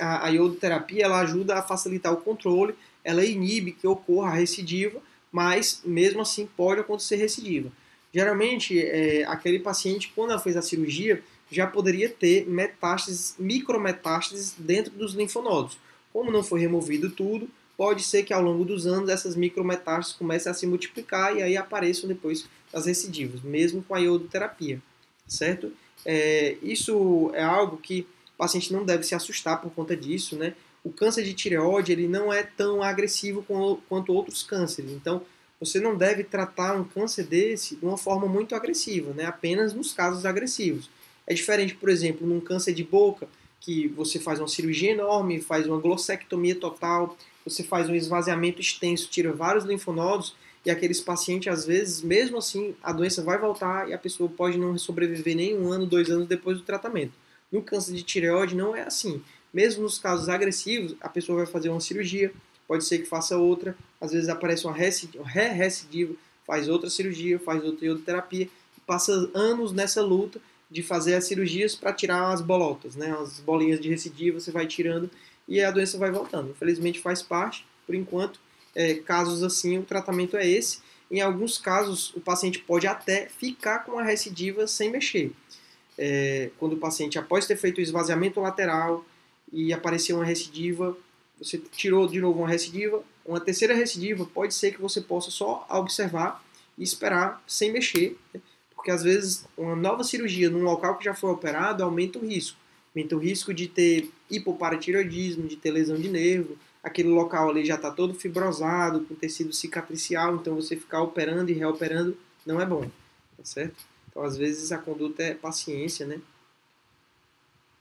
A, 0.00 0.26
a 0.26 0.28
iodoterapia 0.28 1.04
ela 1.04 1.20
ajuda 1.20 1.58
a 1.58 1.62
facilitar 1.62 2.12
o 2.12 2.18
controle, 2.18 2.74
ela 3.02 3.24
inibe 3.24 3.72
que 3.72 3.86
ocorra 3.86 4.30
a 4.30 4.34
recidiva, 4.34 5.00
mas 5.32 5.80
mesmo 5.84 6.20
assim 6.20 6.46
pode 6.56 6.80
acontecer 6.80 7.16
recidiva. 7.16 7.72
Geralmente, 8.12 8.78
é, 8.78 9.24
aquele 9.24 9.58
paciente, 9.58 10.12
quando 10.14 10.30
ela 10.30 10.40
fez 10.40 10.56
a 10.56 10.62
cirurgia, 10.62 11.22
já 11.54 11.66
poderia 11.66 12.08
ter 12.08 12.48
metástases, 12.48 13.34
micrometástases 13.38 14.54
dentro 14.58 14.92
dos 14.92 15.14
linfonodos. 15.14 15.78
Como 16.12 16.30
não 16.30 16.42
foi 16.42 16.60
removido 16.60 17.10
tudo, 17.10 17.48
pode 17.76 18.02
ser 18.02 18.22
que 18.22 18.32
ao 18.32 18.42
longo 18.42 18.64
dos 18.64 18.86
anos 18.86 19.08
essas 19.08 19.36
micrometástases 19.36 20.12
comecem 20.12 20.50
a 20.50 20.54
se 20.54 20.66
multiplicar 20.66 21.36
e 21.36 21.42
aí 21.42 21.56
apareçam 21.56 22.08
depois 22.08 22.46
as 22.72 22.86
recidivas, 22.86 23.42
mesmo 23.42 23.82
com 23.82 23.94
a 23.94 23.98
iodoterapia, 23.98 24.80
certo? 25.26 25.72
É, 26.04 26.56
isso 26.62 27.30
é 27.34 27.42
algo 27.42 27.76
que 27.76 28.06
o 28.34 28.36
paciente 28.36 28.72
não 28.72 28.84
deve 28.84 29.04
se 29.04 29.14
assustar 29.14 29.60
por 29.60 29.70
conta 29.72 29.96
disso, 29.96 30.36
né? 30.36 30.54
O 30.82 30.90
câncer 30.90 31.24
de 31.24 31.32
tireoide 31.32 31.92
ele 31.92 32.06
não 32.06 32.32
é 32.32 32.42
tão 32.42 32.82
agressivo 32.82 33.44
quanto 33.88 34.12
outros 34.12 34.42
cânceres, 34.42 34.90
então 34.90 35.22
você 35.58 35.80
não 35.80 35.96
deve 35.96 36.24
tratar 36.24 36.76
um 36.76 36.84
câncer 36.84 37.24
desse 37.24 37.76
de 37.76 37.84
uma 37.84 37.96
forma 37.96 38.26
muito 38.26 38.54
agressiva, 38.54 39.14
né? 39.14 39.24
Apenas 39.24 39.72
nos 39.72 39.92
casos 39.92 40.26
agressivos. 40.26 40.90
É 41.26 41.34
diferente, 41.34 41.74
por 41.74 41.88
exemplo, 41.88 42.26
num 42.26 42.40
câncer 42.40 42.74
de 42.74 42.84
boca, 42.84 43.28
que 43.60 43.88
você 43.88 44.18
faz 44.18 44.38
uma 44.38 44.48
cirurgia 44.48 44.90
enorme, 44.90 45.40
faz 45.40 45.66
uma 45.66 45.78
glossectomia 45.78 46.54
total, 46.54 47.16
você 47.44 47.62
faz 47.62 47.88
um 47.88 47.94
esvaziamento 47.94 48.60
extenso, 48.60 49.08
tira 49.08 49.32
vários 49.32 49.64
linfonodos, 49.64 50.34
e 50.64 50.70
aqueles 50.70 51.00
pacientes, 51.00 51.52
às 51.52 51.66
vezes, 51.66 52.00
mesmo 52.00 52.38
assim, 52.38 52.74
a 52.82 52.92
doença 52.92 53.22
vai 53.22 53.38
voltar 53.38 53.88
e 53.88 53.92
a 53.92 53.98
pessoa 53.98 54.30
pode 54.30 54.58
não 54.58 54.76
sobreviver 54.78 55.36
nem 55.36 55.56
um 55.58 55.70
ano, 55.70 55.86
dois 55.86 56.08
anos 56.10 56.26
depois 56.26 56.58
do 56.58 56.64
tratamento. 56.64 57.12
No 57.52 57.62
câncer 57.62 57.94
de 57.94 58.02
tireoide 58.02 58.54
não 58.54 58.74
é 58.74 58.82
assim. 58.82 59.22
Mesmo 59.52 59.82
nos 59.82 59.98
casos 59.98 60.28
agressivos, 60.28 60.96
a 61.00 61.08
pessoa 61.08 61.38
vai 61.38 61.46
fazer 61.46 61.68
uma 61.68 61.80
cirurgia, 61.80 62.32
pode 62.66 62.84
ser 62.84 62.98
que 62.98 63.04
faça 63.04 63.36
outra, 63.36 63.76
às 64.00 64.12
vezes 64.12 64.28
aparece 64.28 64.66
uma 64.66 64.74
ré-recidiva, 64.74 66.14
faz 66.46 66.68
outra 66.68 66.88
cirurgia, 66.88 67.38
faz 67.38 67.62
outra 67.62 67.86
iodoterapia, 67.86 68.48
passa 68.86 69.30
anos 69.34 69.72
nessa 69.72 70.02
luta 70.02 70.40
de 70.74 70.82
fazer 70.82 71.14
as 71.14 71.24
cirurgias 71.24 71.76
para 71.76 71.92
tirar 71.92 72.32
as 72.32 72.40
bolotas, 72.40 72.96
né? 72.96 73.16
As 73.16 73.38
bolinhas 73.38 73.80
de 73.80 73.88
recidiva 73.88 74.40
você 74.40 74.50
vai 74.50 74.66
tirando 74.66 75.08
e 75.46 75.62
a 75.62 75.70
doença 75.70 75.96
vai 75.96 76.10
voltando. 76.10 76.50
Infelizmente 76.50 76.98
faz 76.98 77.22
parte, 77.22 77.64
por 77.86 77.94
enquanto, 77.94 78.40
é, 78.74 78.94
casos 78.94 79.44
assim 79.44 79.78
o 79.78 79.84
tratamento 79.84 80.36
é 80.36 80.44
esse. 80.44 80.80
Em 81.08 81.20
alguns 81.20 81.58
casos 81.58 82.12
o 82.16 82.20
paciente 82.20 82.58
pode 82.58 82.88
até 82.88 83.28
ficar 83.28 83.84
com 83.84 84.00
a 84.00 84.02
recidiva 84.02 84.66
sem 84.66 84.90
mexer. 84.90 85.30
É, 85.96 86.50
quando 86.58 86.72
o 86.72 86.78
paciente, 86.78 87.20
após 87.20 87.46
ter 87.46 87.54
feito 87.56 87.78
o 87.78 87.80
esvaziamento 87.80 88.40
lateral 88.40 89.06
e 89.52 89.72
apareceu 89.72 90.16
uma 90.16 90.24
recidiva, 90.24 90.96
você 91.38 91.56
tirou 91.56 92.08
de 92.08 92.20
novo 92.20 92.40
uma 92.40 92.48
recidiva, 92.48 93.00
uma 93.24 93.38
terceira 93.38 93.74
recidiva, 93.74 94.26
pode 94.26 94.52
ser 94.52 94.72
que 94.72 94.82
você 94.82 95.00
possa 95.00 95.30
só 95.30 95.64
observar 95.70 96.44
e 96.76 96.82
esperar 96.82 97.40
sem 97.46 97.70
mexer. 97.70 98.18
Né? 98.32 98.40
Porque 98.84 98.90
às 98.90 99.02
vezes 99.02 99.46
uma 99.56 99.74
nova 99.74 100.04
cirurgia 100.04 100.50
num 100.50 100.62
local 100.62 100.98
que 100.98 101.06
já 101.06 101.14
foi 101.14 101.30
operado 101.30 101.82
aumenta 101.82 102.18
o 102.18 102.26
risco. 102.26 102.58
Aumenta 102.94 103.16
o 103.16 103.18
risco 103.18 103.54
de 103.54 103.66
ter 103.66 104.10
hipoparatiroidismo, 104.30 105.48
de 105.48 105.56
ter 105.56 105.70
lesão 105.70 105.96
de 105.96 106.10
nervo, 106.10 106.58
aquele 106.82 107.08
local 107.08 107.48
ali 107.48 107.64
já 107.64 107.76
está 107.76 107.90
todo 107.90 108.12
fibrosado, 108.12 109.00
com 109.00 109.14
tecido 109.14 109.54
cicatricial, 109.54 110.36
então 110.36 110.54
você 110.54 110.76
ficar 110.76 111.00
operando 111.00 111.50
e 111.50 111.54
reoperando 111.54 112.14
não 112.44 112.60
é 112.60 112.66
bom, 112.66 112.82
tá 113.38 113.44
certo? 113.44 113.82
Então 114.10 114.22
às 114.22 114.36
vezes 114.36 114.70
a 114.70 114.76
conduta 114.76 115.22
é 115.22 115.32
paciência, 115.32 116.06
né? 116.06 116.20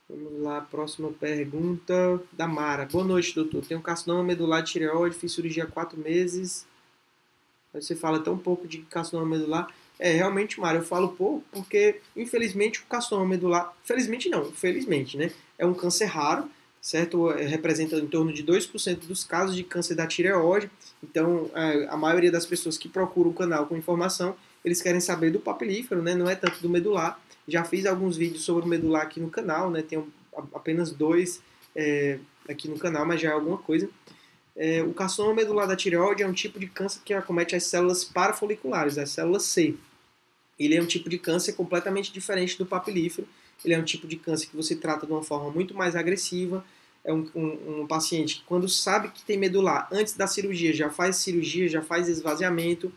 Vamos 0.09 0.41
lá, 0.41 0.61
próxima 0.61 1.11
pergunta 1.11 2.23
da 2.31 2.47
Mara. 2.47 2.85
Boa 2.85 3.03
noite, 3.03 3.35
doutor. 3.35 3.65
Tenho 3.65 3.81
carcinoma 3.81 4.23
medular 4.23 4.63
de 4.63 4.71
tireoide, 4.71 5.17
fiz 5.17 5.33
cirurgia 5.33 5.65
há 5.65 5.67
quatro 5.67 5.99
meses. 5.99 6.65
Aí 7.73 7.81
você 7.81 7.93
fala 7.93 8.21
tão 8.21 8.37
pouco 8.37 8.65
de 8.65 8.77
carcinoma 8.83 9.25
medular. 9.25 9.67
É, 10.03 10.11
realmente, 10.11 10.59
Mário, 10.59 10.81
eu 10.81 10.83
falo 10.83 11.13
pouco 11.13 11.45
porque, 11.49 12.01
infelizmente, 12.13 12.81
o 12.81 12.83
carcinoma 12.87 13.25
medular, 13.25 13.73
felizmente 13.85 14.27
não, 14.27 14.51
felizmente, 14.51 15.15
né? 15.15 15.31
É 15.57 15.65
um 15.65 15.73
câncer 15.73 16.07
raro, 16.07 16.49
certo? 16.81 17.31
É, 17.31 17.45
representa 17.45 17.95
em 17.95 18.05
torno 18.05 18.33
de 18.33 18.43
2% 18.43 19.07
dos 19.07 19.23
casos 19.23 19.55
de 19.55 19.63
câncer 19.63 19.95
da 19.95 20.05
tireoide. 20.05 20.69
Então, 21.01 21.49
é, 21.55 21.87
a 21.89 21.95
maioria 21.95 22.29
das 22.29 22.45
pessoas 22.45 22.77
que 22.77 22.89
procuram 22.89 23.29
o 23.29 23.33
canal 23.33 23.65
com 23.65 23.77
informação, 23.77 24.35
eles 24.65 24.81
querem 24.81 24.99
saber 24.99 25.31
do 25.31 25.39
papilífero, 25.39 26.01
né? 26.01 26.13
Não 26.13 26.29
é 26.29 26.35
tanto 26.35 26.61
do 26.61 26.67
medular. 26.69 27.17
Já 27.47 27.63
fiz 27.63 27.85
alguns 27.85 28.17
vídeos 28.17 28.43
sobre 28.43 28.65
o 28.65 28.67
medular 28.67 29.03
aqui 29.03 29.21
no 29.21 29.29
canal, 29.29 29.71
né? 29.71 29.81
Tenho 29.81 30.11
apenas 30.53 30.91
dois 30.91 31.41
é, 31.73 32.19
aqui 32.49 32.67
no 32.67 32.77
canal, 32.77 33.05
mas 33.05 33.21
já 33.21 33.29
é 33.29 33.31
alguma 33.31 33.57
coisa. 33.57 33.89
É, 34.53 34.83
o 34.83 34.93
carcinoma 34.93 35.33
medular 35.33 35.65
da 35.65 35.77
tireoide 35.77 36.23
é 36.23 36.27
um 36.27 36.33
tipo 36.33 36.59
de 36.59 36.67
câncer 36.67 36.99
que 37.05 37.13
acomete 37.13 37.55
as 37.55 37.63
células 37.63 38.03
parafoliculares, 38.03 38.97
as 38.97 39.09
células 39.09 39.43
C. 39.43 39.77
Ele 40.59 40.75
é 40.75 40.81
um 40.81 40.85
tipo 40.85 41.09
de 41.09 41.17
câncer 41.17 41.53
completamente 41.53 42.11
diferente 42.11 42.57
do 42.57 42.65
papilífero. 42.65 43.27
Ele 43.63 43.73
é 43.73 43.79
um 43.79 43.83
tipo 43.83 44.07
de 44.07 44.15
câncer 44.17 44.47
que 44.47 44.55
você 44.55 44.75
trata 44.75 45.05
de 45.05 45.11
uma 45.11 45.23
forma 45.23 45.49
muito 45.49 45.73
mais 45.73 45.95
agressiva. 45.95 46.63
É 47.03 47.13
um, 47.13 47.29
um, 47.35 47.81
um 47.81 47.87
paciente 47.87 48.37
que, 48.37 48.43
quando 48.43 48.67
sabe 48.69 49.09
que 49.09 49.23
tem 49.23 49.37
medular, 49.37 49.87
antes 49.91 50.13
da 50.13 50.27
cirurgia, 50.27 50.73
já 50.73 50.89
faz 50.89 51.17
cirurgia, 51.17 51.67
já 51.67 51.81
faz 51.81 52.07
esvaziamento. 52.07 52.91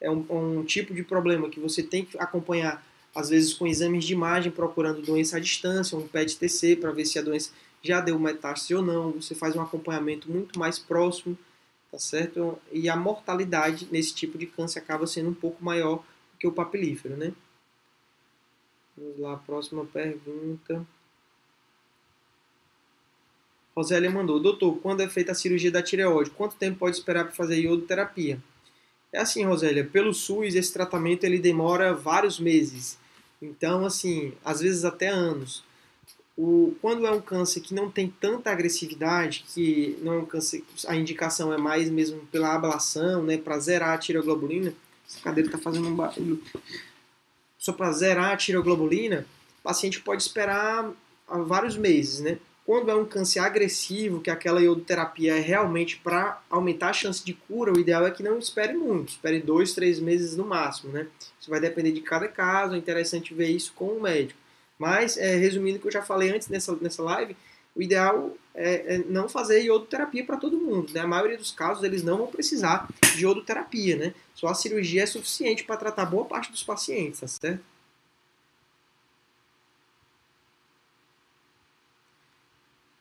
É 0.00 0.10
um, 0.10 0.24
um 0.28 0.64
tipo 0.64 0.92
de 0.92 1.02
problema 1.02 1.48
que 1.48 1.60
você 1.60 1.82
tem 1.82 2.04
que 2.04 2.18
acompanhar, 2.18 2.84
às 3.14 3.28
vezes, 3.28 3.54
com 3.54 3.66
exames 3.66 4.04
de 4.04 4.12
imagem, 4.12 4.50
procurando 4.50 5.02
doença 5.02 5.36
à 5.36 5.40
distância, 5.40 5.96
um 5.96 6.06
PET-TC, 6.06 6.76
para 6.76 6.90
ver 6.90 7.04
se 7.04 7.18
a 7.18 7.22
doença 7.22 7.50
já 7.80 8.00
deu 8.00 8.18
metástase 8.18 8.74
ou 8.74 8.82
não. 8.82 9.12
Você 9.12 9.34
faz 9.34 9.54
um 9.54 9.60
acompanhamento 9.60 10.30
muito 10.30 10.58
mais 10.58 10.78
próximo, 10.78 11.38
tá 11.92 11.98
certo? 11.98 12.58
E 12.72 12.88
a 12.88 12.96
mortalidade 12.96 13.86
nesse 13.90 14.14
tipo 14.14 14.36
de 14.36 14.46
câncer 14.46 14.80
acaba 14.80 15.06
sendo 15.06 15.30
um 15.30 15.34
pouco 15.34 15.64
maior 15.64 16.04
que 16.44 16.48
o 16.48 16.52
papilífero, 16.52 17.16
né? 17.16 17.32
Vamos 18.94 19.18
lá, 19.18 19.36
próxima 19.38 19.82
pergunta. 19.86 20.86
Rosélia 23.74 24.10
mandou, 24.10 24.38
doutor, 24.38 24.78
quando 24.80 25.00
é 25.00 25.08
feita 25.08 25.32
a 25.32 25.34
cirurgia 25.34 25.70
da 25.70 25.82
tireoide, 25.82 26.30
quanto 26.30 26.56
tempo 26.56 26.80
pode 26.80 26.96
esperar 26.96 27.24
para 27.24 27.32
fazer 27.32 27.60
iodoterapia? 27.60 28.38
É 29.10 29.20
assim, 29.20 29.42
Rosélia, 29.44 29.86
pelo 29.86 30.12
SUS 30.12 30.54
esse 30.54 30.70
tratamento 30.70 31.24
ele 31.24 31.38
demora 31.38 31.94
vários 31.94 32.38
meses. 32.38 32.98
Então, 33.40 33.86
assim, 33.86 34.34
às 34.44 34.60
vezes 34.60 34.84
até 34.84 35.08
anos. 35.08 35.64
O, 36.36 36.76
quando 36.82 37.06
é 37.06 37.10
um 37.10 37.22
câncer 37.22 37.60
que 37.60 37.72
não 37.72 37.90
tem 37.90 38.12
tanta 38.20 38.50
agressividade, 38.50 39.46
que 39.48 39.98
não 40.02 40.12
é 40.12 40.18
um 40.18 40.26
câncer, 40.26 40.62
a 40.86 40.94
indicação 40.94 41.54
é 41.54 41.56
mais 41.56 41.88
mesmo 41.88 42.18
pela 42.26 42.54
ablação, 42.54 43.22
né, 43.22 43.38
para 43.38 43.58
zerar 43.58 43.94
a 43.94 43.98
tireoglobulina, 43.98 44.74
essa 45.08 45.20
cadeira 45.20 45.48
está 45.48 45.58
fazendo 45.58 45.88
um 45.88 45.94
barulho. 45.94 46.42
Só 47.58 47.72
para 47.72 47.92
zerar 47.92 48.32
a 48.32 48.36
tiroglobulina, 48.36 49.26
o 49.60 49.62
paciente 49.62 50.00
pode 50.00 50.22
esperar 50.22 50.92
vários 51.28 51.76
meses, 51.76 52.20
né? 52.20 52.38
Quando 52.66 52.90
é 52.90 52.94
um 52.94 53.04
câncer 53.04 53.40
agressivo, 53.40 54.20
que 54.20 54.30
aquela 54.30 54.60
iodoterapia 54.60 55.36
é 55.36 55.40
realmente 55.40 55.98
para 55.98 56.42
aumentar 56.48 56.90
a 56.90 56.94
chance 56.94 57.22
de 57.22 57.34
cura, 57.34 57.72
o 57.72 57.78
ideal 57.78 58.06
é 58.06 58.10
que 58.10 58.22
não 58.22 58.38
espere 58.38 58.72
muito, 58.72 59.10
espere 59.10 59.40
dois, 59.40 59.74
três 59.74 60.00
meses 60.00 60.34
no 60.34 60.46
máximo, 60.46 60.90
né? 60.90 61.06
Isso 61.38 61.50
vai 61.50 61.60
depender 61.60 61.92
de 61.92 62.00
cada 62.00 62.26
caso, 62.26 62.74
é 62.74 62.78
interessante 62.78 63.34
ver 63.34 63.48
isso 63.48 63.72
com 63.74 63.88
o 63.88 64.00
médico. 64.00 64.40
Mas, 64.78 65.18
é, 65.18 65.36
resumindo 65.36 65.76
o 65.76 65.80
que 65.80 65.88
eu 65.88 65.92
já 65.92 66.02
falei 66.02 66.30
antes 66.30 66.48
nessa, 66.48 66.74
nessa 66.80 67.02
live, 67.02 67.36
o 67.74 67.82
ideal 67.82 68.36
é, 68.54 68.94
é 68.94 68.98
não 68.98 69.28
fazer 69.28 69.62
iodoterapia 69.64 70.24
para 70.24 70.36
todo 70.36 70.58
mundo. 70.58 70.92
Né? 70.92 71.00
A 71.00 71.06
maioria 71.06 71.36
dos 71.36 71.50
casos 71.50 71.82
eles 71.82 72.02
não 72.02 72.18
vão 72.18 72.26
precisar 72.28 72.88
de 73.16 73.24
iodoterapia, 73.24 73.96
né? 73.96 74.14
Só 74.34 74.48
a 74.48 74.54
cirurgia 74.54 75.02
é 75.02 75.06
suficiente 75.06 75.64
para 75.64 75.76
tratar 75.76 76.06
boa 76.06 76.24
parte 76.24 76.50
dos 76.50 76.62
pacientes, 76.62 77.20
tá 77.20 77.26
certo? 77.26 77.64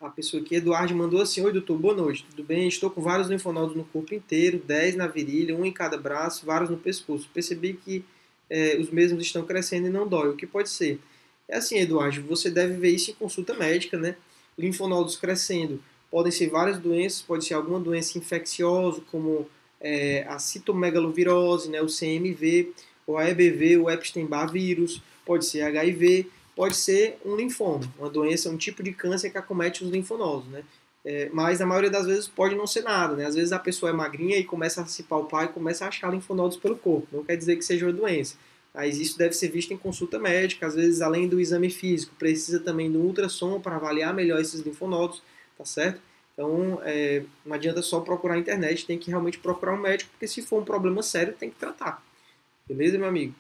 a 0.06 0.10
pessoa 0.10 0.44
aqui, 0.44 0.56
Eduardo, 0.56 0.94
mandou 0.96 1.22
assim: 1.22 1.42
Oi, 1.44 1.52
doutor, 1.52 1.78
boa 1.78 1.96
noite, 1.96 2.26
tudo 2.30 2.44
bem? 2.44 2.68
Estou 2.68 2.90
com 2.90 3.02
vários 3.02 3.30
linfonodos 3.30 3.76
no 3.76 3.86
corpo 3.86 4.14
inteiro, 4.14 4.62
10 4.66 4.96
na 4.96 5.08
virilha, 5.08 5.56
um 5.56 5.66
em 5.66 5.72
cada 5.72 5.98
braço, 5.98 6.46
vários 6.46 6.70
no 6.70 6.78
pescoço. 6.78 7.30
Percebi 7.34 7.74
que 7.74 8.04
é, 8.50 8.78
os 8.78 8.90
mesmos 8.90 9.24
estão 9.24 9.46
crescendo 9.46 9.88
e 9.88 9.90
não 9.90 10.08
dói. 10.08 10.30
O 10.30 10.36
que 10.36 10.46
pode 10.46 10.70
ser? 10.70 11.00
É 11.48 11.58
assim, 11.58 11.78
Eduardo, 11.78 12.22
você 12.24 12.50
deve 12.52 12.76
ver 12.76 12.90
isso 12.90 13.12
em 13.12 13.14
consulta 13.14 13.54
médica, 13.54 13.98
né? 13.98 14.16
Linfonodos 14.58 15.16
crescendo. 15.16 15.82
Podem 16.10 16.32
ser 16.32 16.50
várias 16.50 16.78
doenças, 16.78 17.22
pode 17.22 17.46
ser 17.46 17.56
alguma 17.56 17.80
doença 17.80 18.18
infecciosa, 18.18 19.02
como 19.12 19.48
é, 19.82 20.26
a 20.28 20.38
citomegalovirose, 20.38 21.70
né, 21.70 21.82
o 21.82 21.88
CMV, 21.88 22.72
ou 23.06 23.18
a 23.18 23.30
EBV, 23.30 23.78
o 23.78 23.90
Epstein-Barr 23.90 24.52
vírus, 24.52 25.02
pode 25.26 25.46
ser 25.46 25.62
HIV 25.62 26.30
pode 26.56 26.76
ser 26.76 27.18
um 27.26 27.36
linfoma, 27.36 27.82
uma 27.98 28.10
doença, 28.10 28.50
um 28.50 28.58
tipo 28.58 28.84
de 28.84 28.92
câncer 28.92 29.30
que 29.30 29.38
acomete 29.38 29.84
os 29.84 29.90
linfonodos, 29.90 30.48
né? 30.50 30.64
É, 31.06 31.30
mas 31.34 31.60
a 31.60 31.66
maioria 31.66 31.90
das 31.90 32.06
vezes 32.06 32.28
pode 32.30 32.56
não 32.56 32.66
ser 32.66 32.82
nada, 32.82 33.16
né? 33.16 33.26
Às 33.26 33.36
vezes 33.36 33.52
a 33.52 33.60
pessoa 33.60 33.90
é 33.90 33.94
magrinha 33.94 34.38
e 34.38 34.44
começa 34.44 34.82
a 34.82 34.86
se 34.86 35.04
palpar 35.04 35.46
e 35.46 35.48
começa 35.50 35.84
a 35.84 35.90
achar 35.90 36.12
linfonodos 36.12 36.58
pelo 36.58 36.78
corpo. 36.78 37.08
Não 37.12 37.24
quer 37.26 37.36
dizer 37.36 37.58
que 37.58 37.64
seja 37.64 37.86
uma 37.86 37.92
doença. 37.92 38.38
Mas 38.74 38.98
isso 38.98 39.18
deve 39.18 39.34
ser 39.34 39.50
visto 39.50 39.74
em 39.74 39.78
consulta 39.78 40.18
médica. 40.18 40.66
Às 40.66 40.76
vezes, 40.76 41.02
além 41.02 41.28
do 41.28 41.40
exame 41.40 41.70
físico, 41.70 42.16
precisa 42.18 42.60
também 42.60 42.92
do 42.92 43.00
ultrassom 43.00 43.60
para 43.60 43.76
avaliar 43.76 44.14
melhor 44.14 44.42
esses 44.42 44.62
linfonodos, 44.62 45.22
tá 45.58 45.64
certo? 45.64 46.02
Então, 46.34 46.82
é, 46.84 47.24
não 47.46 47.54
adianta 47.54 47.82
só 47.84 48.00
procurar 48.00 48.34
a 48.34 48.40
internet, 48.40 48.88
tem 48.88 48.98
que 48.98 49.10
realmente 49.10 49.38
procurar 49.38 49.74
um 49.74 49.82
médico, 49.82 50.10
porque 50.12 50.28
se 50.28 50.42
for 50.42 50.62
um 50.62 50.66
problema 50.66 51.04
sério, 51.04 51.34
tem 51.34 51.50
que 51.50 51.56
tratar. 51.56 52.04
Beleza, 52.68 52.98
meu 52.98 53.08
amigo? 53.08 53.36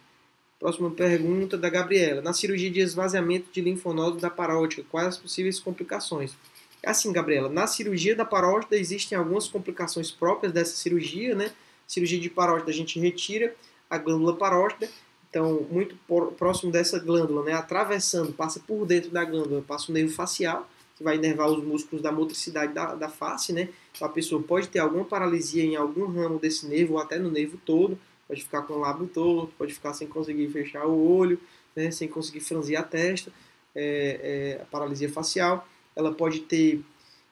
Próxima 0.60 0.92
pergunta 0.92 1.58
da 1.58 1.70
Gabriela. 1.70 2.22
Na 2.22 2.34
cirurgia 2.34 2.70
de 2.70 2.80
esvaziamento 2.80 3.48
de 3.52 3.62
linfonodos 3.62 4.22
da 4.22 4.30
parótida, 4.30 4.86
quais 4.92 5.08
as 5.08 5.18
possíveis 5.18 5.60
complicações? 5.60 6.36
É 6.84 6.90
assim, 6.90 7.12
Gabriela, 7.12 7.50
na 7.50 7.66
cirurgia 7.66 8.16
da 8.16 8.26
parótida 8.26 8.78
existem 8.78 9.18
algumas 9.18 9.48
complicações 9.48 10.12
próprias 10.12 10.54
dessa 10.54 10.76
cirurgia, 10.76 11.34
né? 11.34 11.52
Cirurgia 11.88 12.20
de 12.20 12.30
parótida, 12.30 12.72
a 12.72 12.74
gente 12.74 13.00
retira 13.00 13.56
a 13.90 13.98
glândula 13.98 14.36
parótida, 14.36 14.90
então 15.34 15.66
muito 15.72 15.98
próximo 16.38 16.72
dessa 16.72 17.00
glândula, 17.00 17.44
né? 17.44 17.54
Atravessando, 17.54 18.32
passa 18.32 18.60
por 18.60 18.86
dentro 18.86 19.10
da 19.10 19.26
glândula, 19.26 19.64
passa 19.64 19.92
o 19.92 19.94
nervo 19.94 20.14
facial, 20.14 20.70
que 20.96 21.04
vai 21.04 21.16
inervar 21.16 21.48
os 21.48 21.64
músculos 21.64 22.04
da 22.04 22.12
motricidade 22.12 22.72
da, 22.72 22.94
da 22.94 23.10
face, 23.10 23.52
né? 23.52 23.70
Então 23.92 24.08
a 24.08 24.12
pessoa 24.12 24.44
pode 24.44 24.68
ter 24.68 24.78
alguma 24.78 25.04
paralisia 25.04 25.64
em 25.64 25.76
algum 25.76 26.06
ramo 26.06 26.38
desse 26.38 26.68
nervo 26.68 26.94
ou 26.94 27.00
até 27.00 27.18
no 27.18 27.32
nervo 27.32 27.58
todo, 27.66 27.98
pode 28.28 28.44
ficar 28.44 28.62
com 28.62 28.74
o 28.74 28.80
lábio 28.80 29.08
torto, 29.08 29.52
pode 29.58 29.74
ficar 29.74 29.96
sem 29.96 30.08
conseguir 30.08 30.50
fechar 30.50 30.86
o 30.86 31.18
olho, 31.18 31.40
né, 31.76 31.90
sem 31.90 32.08
conseguir 32.08 32.42
franzir 32.42 32.80
a 32.80 32.84
testa, 32.84 33.32
é, 33.74 34.58
é, 34.60 34.62
a 34.62 34.66
paralisia 34.66 35.10
facial. 35.10 35.68
Ela 35.96 36.14
pode 36.14 36.42
ter 36.42 36.80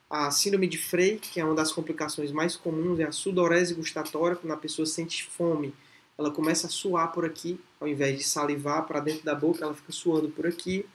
a 0.09 0.31
síndrome 0.31 0.65
de 0.65 0.79
Frey, 0.79 1.17
que 1.17 1.39
é 1.39 1.45
uma 1.45 1.53
das 1.53 1.71
complicações 1.71 2.31
mais 2.31 2.55
comuns, 2.55 2.99
é 2.99 3.03
a 3.03 3.11
sudorese 3.11 3.75
gustatória, 3.75 4.35
quando 4.35 4.53
a 4.53 4.57
pessoa 4.57 4.87
sente 4.87 5.23
fome, 5.23 5.71
ela 6.17 6.31
começa 6.31 6.67
a 6.67 6.69
suar 6.69 7.11
por 7.11 7.25
aqui, 7.25 7.59
ao 7.79 7.87
invés 7.87 8.17
de 8.17 8.23
salivar 8.23 8.85
para 8.85 8.99
dentro 8.99 9.23
da 9.23 9.33
boca, 9.33 9.63
ela 9.63 9.73
fica 9.73 9.91
suando 9.91 10.29
por 10.29 10.45
aqui. 10.45 10.85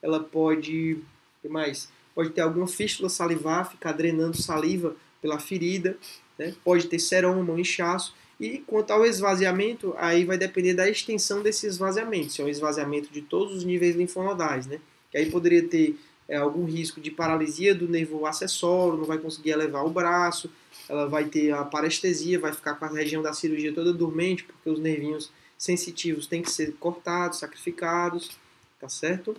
Ela 0.00 0.20
pode, 0.20 0.98
que 1.42 1.48
mais? 1.48 1.88
Pode 2.14 2.30
ter 2.30 2.40
alguma 2.40 2.66
fístula 2.66 3.08
salivar, 3.08 3.68
ficar 3.70 3.92
drenando 3.92 4.36
saliva 4.36 4.94
pela 5.20 5.38
ferida, 5.38 5.98
né? 6.38 6.54
pode 6.64 6.86
ter 6.86 6.98
seroma, 6.98 7.52
um 7.52 7.58
inchaço. 7.58 8.14
E 8.38 8.58
quanto 8.58 8.90
ao 8.90 9.04
esvaziamento, 9.04 9.94
aí 9.96 10.24
vai 10.24 10.36
depender 10.36 10.74
da 10.74 10.88
extensão 10.88 11.42
desse 11.42 11.66
esvaziamento, 11.66 12.32
se 12.32 12.42
é 12.42 12.44
um 12.44 12.48
esvaziamento 12.48 13.10
de 13.10 13.22
todos 13.22 13.54
os 13.54 13.64
níveis 13.64 13.96
linfonodais, 13.96 14.66
né? 14.66 14.78
Que 15.10 15.16
aí 15.16 15.30
poderia 15.30 15.66
ter 15.66 15.98
é, 16.28 16.36
algum 16.36 16.64
risco 16.64 17.00
de 17.00 17.10
paralisia 17.10 17.74
do 17.74 17.88
nervo 17.88 18.26
acessório, 18.26 18.98
não 18.98 19.06
vai 19.06 19.18
conseguir 19.18 19.50
elevar 19.50 19.86
o 19.86 19.90
braço, 19.90 20.50
ela 20.88 21.06
vai 21.08 21.24
ter 21.24 21.52
a 21.52 21.64
parestesia, 21.64 22.38
vai 22.38 22.52
ficar 22.52 22.74
com 22.74 22.84
a 22.84 22.88
região 22.88 23.22
da 23.22 23.32
cirurgia 23.32 23.72
toda 23.72 23.92
dormente, 23.92 24.44
porque 24.44 24.70
os 24.70 24.78
nervinhos 24.78 25.32
sensitivos 25.58 26.26
têm 26.26 26.42
que 26.42 26.50
ser 26.50 26.74
cortados, 26.74 27.38
sacrificados, 27.38 28.36
tá 28.78 28.88
certo? 28.88 29.36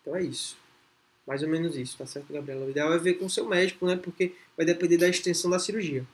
Então 0.00 0.16
é 0.16 0.22
isso. 0.22 0.56
Mais 1.26 1.42
ou 1.42 1.48
menos 1.48 1.76
isso, 1.76 1.96
tá 1.96 2.04
certo, 2.04 2.32
Gabriela? 2.32 2.66
O 2.66 2.70
ideal 2.70 2.92
é 2.92 2.98
ver 2.98 3.14
com 3.14 3.26
o 3.26 3.30
seu 3.30 3.48
médico, 3.48 3.86
né? 3.86 3.96
Porque 3.96 4.34
vai 4.56 4.66
depender 4.66 4.98
da 4.98 5.08
extensão 5.08 5.50
da 5.50 5.58
cirurgia. 5.58 6.06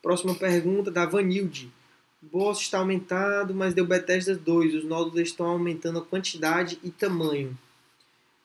Próxima 0.00 0.34
pergunta 0.34 0.90
da 0.90 1.04
Vanilde. 1.04 1.72
O 2.22 2.26
boss 2.26 2.60
está 2.60 2.78
aumentado, 2.78 3.52
mas 3.54 3.74
deu 3.74 3.84
Bethesda 3.84 4.36
2. 4.36 4.74
Os 4.74 4.84
nódulos 4.84 5.18
estão 5.20 5.46
aumentando 5.46 5.98
a 5.98 6.04
quantidade 6.04 6.78
e 6.84 6.90
tamanho. 6.90 7.58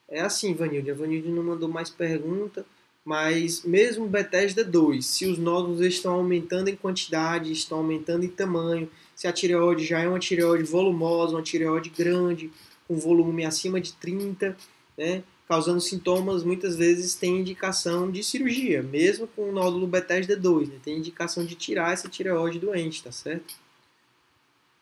É 0.07 0.21
assim, 0.21 0.55
Vanilde. 0.55 0.89
A 0.89 0.95
Vanilde 0.95 1.29
não 1.29 1.43
mandou 1.43 1.69
mais 1.69 1.89
pergunta, 1.89 2.65
mas 3.03 3.63
mesmo 3.63 4.07
Bethesda 4.07 4.63
2, 4.63 5.05
se 5.05 5.25
os 5.25 5.37
nódulos 5.37 5.81
estão 5.81 6.13
aumentando 6.13 6.69
em 6.69 6.75
quantidade, 6.75 7.51
estão 7.51 7.79
aumentando 7.79 8.25
em 8.25 8.29
tamanho, 8.29 8.89
se 9.15 9.27
a 9.27 9.33
tireoide 9.33 9.85
já 9.85 9.99
é 9.99 10.07
uma 10.07 10.19
tireoide 10.19 10.63
volumosa, 10.63 11.35
uma 11.35 11.41
tireoide 11.41 11.89
grande, 11.89 12.51
com 12.87 12.97
volume 12.97 13.45
acima 13.45 13.79
de 13.79 13.93
30, 13.93 14.55
né? 14.97 15.23
causando 15.47 15.81
sintomas, 15.81 16.43
muitas 16.43 16.75
vezes 16.75 17.15
tem 17.15 17.39
indicação 17.39 18.11
de 18.11 18.23
cirurgia, 18.23 18.83
mesmo 18.83 19.27
com 19.27 19.49
o 19.49 19.51
nódulo 19.51 19.87
Bethesda 19.87 20.37
2, 20.37 20.69
né? 20.69 20.75
tem 20.83 20.97
indicação 20.97 21.43
de 21.43 21.55
tirar 21.55 21.91
essa 21.91 22.07
tireoide 22.07 22.59
doente, 22.59 23.03
tá 23.03 23.11
certo? 23.11 23.55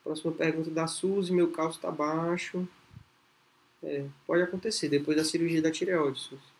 Próxima 0.03 0.31
pergunta 0.31 0.69
da 0.69 0.87
Suzy, 0.87 1.33
meu 1.33 1.51
cálcio 1.51 1.77
está 1.77 1.91
baixo. 1.91 2.67
É, 3.83 4.05
pode 4.25 4.41
acontecer, 4.41 4.89
depois 4.89 5.17
da 5.17 5.23
cirurgia 5.23 5.61
da 5.61 5.71
tireoide, 5.71 6.19
Suzy. 6.19 6.56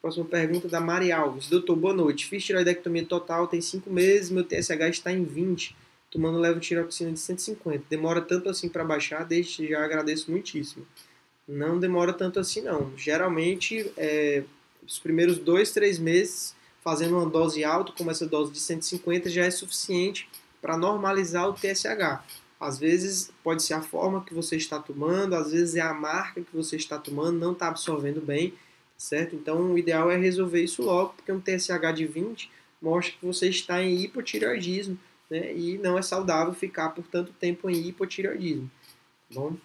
Próxima 0.00 0.24
pergunta 0.24 0.68
da 0.68 0.80
Mari 0.80 1.10
Alves. 1.10 1.48
Doutor, 1.48 1.76
boa 1.76 1.94
noite. 1.94 2.26
Fiz 2.26 2.44
tireoidectomia 2.44 3.04
total, 3.04 3.46
tem 3.48 3.60
5 3.60 3.90
meses, 3.90 4.30
meu 4.30 4.44
TSH 4.44 4.90
está 4.90 5.12
em 5.12 5.24
20, 5.24 5.76
tomando 6.10 6.38
levotiroxina 6.38 7.12
de 7.12 7.20
150. 7.20 7.84
Demora 7.90 8.20
tanto 8.20 8.48
assim 8.48 8.68
para 8.68 8.84
baixar, 8.84 9.24
desde 9.24 9.68
já 9.68 9.84
agradeço 9.84 10.30
muitíssimo 10.30 10.86
não 11.48 11.78
demora 11.78 12.12
tanto 12.12 12.38
assim 12.38 12.60
não. 12.60 12.92
Geralmente, 12.96 13.90
é, 13.96 14.44
os 14.86 14.98
primeiros 14.98 15.38
dois, 15.38 15.72
três 15.72 15.98
meses, 15.98 16.54
fazendo 16.84 17.16
uma 17.16 17.28
dose 17.28 17.64
alta, 17.64 17.92
como 17.92 18.10
essa 18.10 18.26
dose 18.26 18.52
de 18.52 18.60
150, 18.60 19.30
já 19.30 19.46
é 19.46 19.50
suficiente 19.50 20.28
para 20.60 20.76
normalizar 20.76 21.48
o 21.48 21.54
TSH. 21.54 22.22
Às 22.60 22.78
vezes 22.78 23.30
pode 23.42 23.62
ser 23.62 23.74
a 23.74 23.80
forma 23.80 24.24
que 24.24 24.34
você 24.34 24.56
está 24.56 24.78
tomando, 24.78 25.34
às 25.34 25.52
vezes 25.52 25.76
é 25.76 25.80
a 25.80 25.94
marca 25.94 26.42
que 26.42 26.54
você 26.54 26.76
está 26.76 26.98
tomando, 26.98 27.38
não 27.38 27.52
está 27.52 27.68
absorvendo 27.68 28.20
bem, 28.20 28.52
certo? 28.98 29.36
Então 29.36 29.72
o 29.72 29.78
ideal 29.78 30.10
é 30.10 30.16
resolver 30.16 30.62
isso 30.62 30.82
logo, 30.82 31.14
porque 31.14 31.32
um 31.32 31.40
TSH 31.40 31.94
de 31.94 32.04
20 32.04 32.50
mostra 32.82 33.14
que 33.18 33.24
você 33.24 33.48
está 33.48 33.82
em 33.82 33.96
hipotireoidismo, 34.02 34.98
né? 35.30 35.54
E 35.54 35.78
não 35.78 35.96
é 35.96 36.02
saudável 36.02 36.52
ficar 36.52 36.90
por 36.90 37.06
tanto 37.06 37.32
tempo 37.32 37.70
em 37.70 37.86
hipotireoidismo, 37.86 38.70
tá 39.28 39.40
bom? 39.40 39.56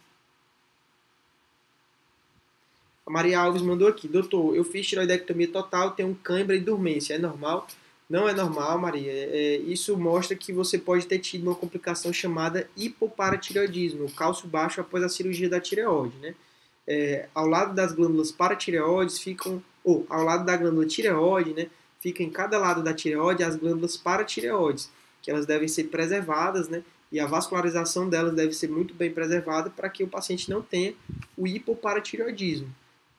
A 3.06 3.12
Maria 3.12 3.40
Alves 3.40 3.62
mandou 3.62 3.88
aqui, 3.88 4.08
doutor, 4.08 4.56
eu 4.56 4.64
fiz 4.64 4.88
tiroidectomia 4.88 5.48
total, 5.50 5.92
tenho 5.92 6.16
cãibra 6.24 6.56
e 6.56 6.60
dormência, 6.60 7.16
é 7.16 7.18
normal? 7.18 7.68
Não 8.10 8.30
é 8.30 8.34
normal, 8.34 8.78
Maria. 8.78 9.12
É, 9.12 9.58
isso 9.58 9.98
mostra 9.98 10.38
que 10.38 10.54
você 10.54 10.78
pode 10.78 11.06
ter 11.06 11.20
tido 11.20 11.44
uma 11.44 11.56
complicação 11.56 12.14
chamada 12.14 12.70
hipoparatireoidismo, 12.78 14.12
cálcio 14.12 14.48
baixo 14.48 14.80
após 14.80 15.04
a 15.04 15.10
cirurgia 15.10 15.50
da 15.50 15.60
tireoide, 15.60 16.16
né? 16.20 16.36
É, 16.88 17.28
ao 17.34 17.48
lado 17.48 17.74
das 17.74 17.94
glândulas 17.94 18.32
paratireoides 18.32 19.20
ficam, 19.20 19.64
ou 19.84 20.06
ao 20.10 20.24
lado 20.24 20.46
da 20.46 20.58
glândula 20.58 20.86
tireoide, 20.86 21.54
né? 21.54 21.68
Fica 22.00 22.22
em 22.22 22.30
cada 22.30 22.58
lado 22.58 22.84
da 22.84 22.94
tireoide 22.94 23.44
as 23.44 23.56
glândulas 23.56 23.96
paratireoides, 23.96 24.90
que 25.22 25.32
elas 25.32 25.46
devem 25.46 25.68
ser 25.68 25.86
preservadas, 25.86 26.68
né? 26.68 26.84
E 27.12 27.20
a 27.20 27.26
vascularização 27.26 28.10
delas 28.10 28.34
deve 28.34 28.54
ser 28.54 28.70
muito 28.70 28.94
bem 28.94 29.12
preservada 29.12 29.70
para 29.70 29.90
que 29.90 30.04
o 30.04 30.08
paciente 30.08 30.50
não 30.50 30.62
tenha 30.62 30.94
o 31.38 31.48
hipoparatireoidismo. 31.48 32.68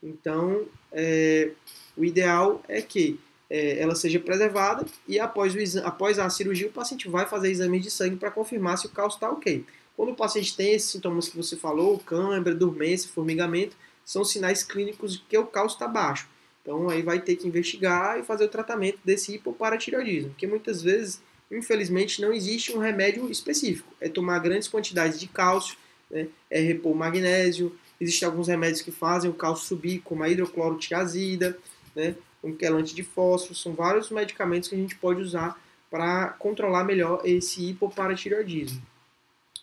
Então, 0.02 0.66
é, 0.92 1.52
o 1.96 2.04
ideal 2.04 2.62
é 2.68 2.82
que 2.82 3.18
é, 3.48 3.78
ela 3.78 3.94
seja 3.94 4.18
preservada 4.18 4.84
e 5.06 5.18
após, 5.18 5.54
o 5.54 5.86
após 5.86 6.18
a 6.18 6.28
cirurgia 6.28 6.66
o 6.66 6.72
paciente 6.72 7.08
vai 7.08 7.26
fazer 7.26 7.50
exames 7.50 7.82
de 7.82 7.90
sangue 7.90 8.16
para 8.16 8.30
confirmar 8.30 8.76
se 8.76 8.86
o 8.86 8.90
cálcio 8.90 9.16
está 9.16 9.30
ok. 9.30 9.64
Quando 9.96 10.10
o 10.10 10.16
paciente 10.16 10.56
tem 10.56 10.72
esses 10.72 10.90
sintomas 10.90 11.28
que 11.28 11.36
você 11.36 11.56
falou, 11.56 11.98
câimbra, 11.98 12.54
dormência, 12.54 13.08
formigamento, 13.08 13.76
são 14.04 14.24
sinais 14.24 14.62
clínicos 14.62 15.14
de 15.14 15.18
que 15.20 15.38
o 15.38 15.46
cálcio 15.46 15.76
está 15.76 15.88
baixo. 15.88 16.28
Então 16.62 16.88
aí 16.88 17.02
vai 17.02 17.20
ter 17.20 17.36
que 17.36 17.46
investigar 17.46 18.18
e 18.18 18.24
fazer 18.24 18.44
o 18.44 18.48
tratamento 18.48 18.98
desse 19.04 19.34
hipoparatireoidismo, 19.34 20.30
porque 20.30 20.46
muitas 20.46 20.82
vezes, 20.82 21.22
infelizmente, 21.50 22.20
não 22.20 22.32
existe 22.32 22.74
um 22.74 22.78
remédio 22.78 23.30
específico. 23.30 23.92
É 24.00 24.08
tomar 24.08 24.38
grandes 24.38 24.66
quantidades 24.66 25.20
de 25.20 25.28
cálcio, 25.28 25.76
né? 26.10 26.28
é 26.50 26.60
repor 26.60 26.94
magnésio, 26.94 27.76
existem 28.00 28.26
alguns 28.26 28.48
remédios 28.48 28.80
que 28.80 28.90
fazem 28.90 29.30
o 29.30 29.34
cálcio 29.34 29.66
subir, 29.66 30.00
como 30.00 30.22
a 30.22 30.28
hidroclorotiazida, 30.28 31.56
né? 31.94 32.16
um 32.42 32.54
quelante 32.54 32.94
de 32.94 33.02
fósforo, 33.02 33.54
são 33.54 33.74
vários 33.74 34.10
medicamentos 34.10 34.68
que 34.68 34.74
a 34.74 34.78
gente 34.78 34.96
pode 34.96 35.20
usar 35.20 35.58
para 35.90 36.28
controlar 36.38 36.84
melhor 36.84 37.22
esse 37.24 37.70
hipoparatireoidismo. 37.70 38.82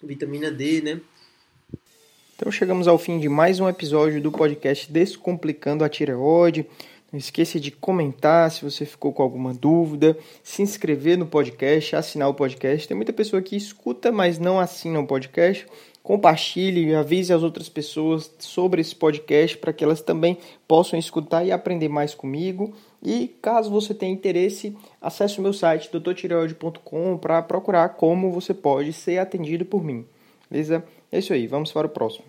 Vitamina 0.04 0.52
D, 0.52 0.82
né? 0.82 1.02
Então 2.36 2.52
chegamos 2.52 2.88
ao 2.88 2.98
fim 2.98 3.20
de 3.20 3.30
mais 3.30 3.60
um 3.60 3.70
episódio 3.70 4.20
do 4.20 4.32
podcast 4.32 4.92
Descomplicando 4.92 5.84
a 5.84 5.90
Tireoide. 5.90 6.66
Não 7.12 7.20
esqueça 7.20 7.60
de 7.60 7.70
comentar 7.70 8.50
se 8.50 8.64
você 8.64 8.86
ficou 8.86 9.12
com 9.12 9.22
alguma 9.22 9.54
dúvida, 9.54 10.18
se 10.42 10.62
inscrever 10.62 11.18
no 11.18 11.26
podcast, 11.26 11.96
assinar 11.96 12.30
o 12.30 12.34
podcast. 12.34 12.88
Tem 12.88 12.96
muita 12.96 13.14
pessoa 13.14 13.42
que 13.42 13.56
escuta, 13.56 14.12
mas 14.12 14.40
não 14.40 14.60
assina 14.60 15.00
o 15.00 15.06
podcast. 15.06 15.68
Compartilhe, 16.02 16.96
avise 16.96 17.32
as 17.32 17.44
outras 17.44 17.70
pessoas 17.70 18.32
sobre 18.40 18.82
esse 18.82 18.96
podcast 18.96 19.58
para 19.58 19.74
que 19.74 19.84
elas 19.84 20.02
também 20.02 20.38
possam 20.68 20.98
escutar 20.98 21.46
e 21.46 21.52
aprender 21.52 21.90
mais 21.90 22.16
comigo. 22.16 22.74
E 23.04 23.28
caso 23.42 23.72
você 23.72 23.94
tenha 23.94 24.14
interesse, 24.14 24.78
acesse 25.02 25.40
o 25.40 25.42
meu 25.42 25.54
site 25.54 25.92
doutortireoide.com 25.92 27.18
para 27.18 27.42
procurar 27.42 27.90
como 27.90 28.32
você 28.32 28.54
pode 28.54 28.94
ser 28.94 29.18
atendido 29.18 29.66
por 29.66 29.84
mim. 29.84 30.06
Beleza? 30.50 30.84
É 31.12 31.20
isso 31.20 31.34
aí, 31.34 31.48
vamos 31.48 31.72
para 31.72 31.88
o 31.88 31.90
próximo. 31.90 32.26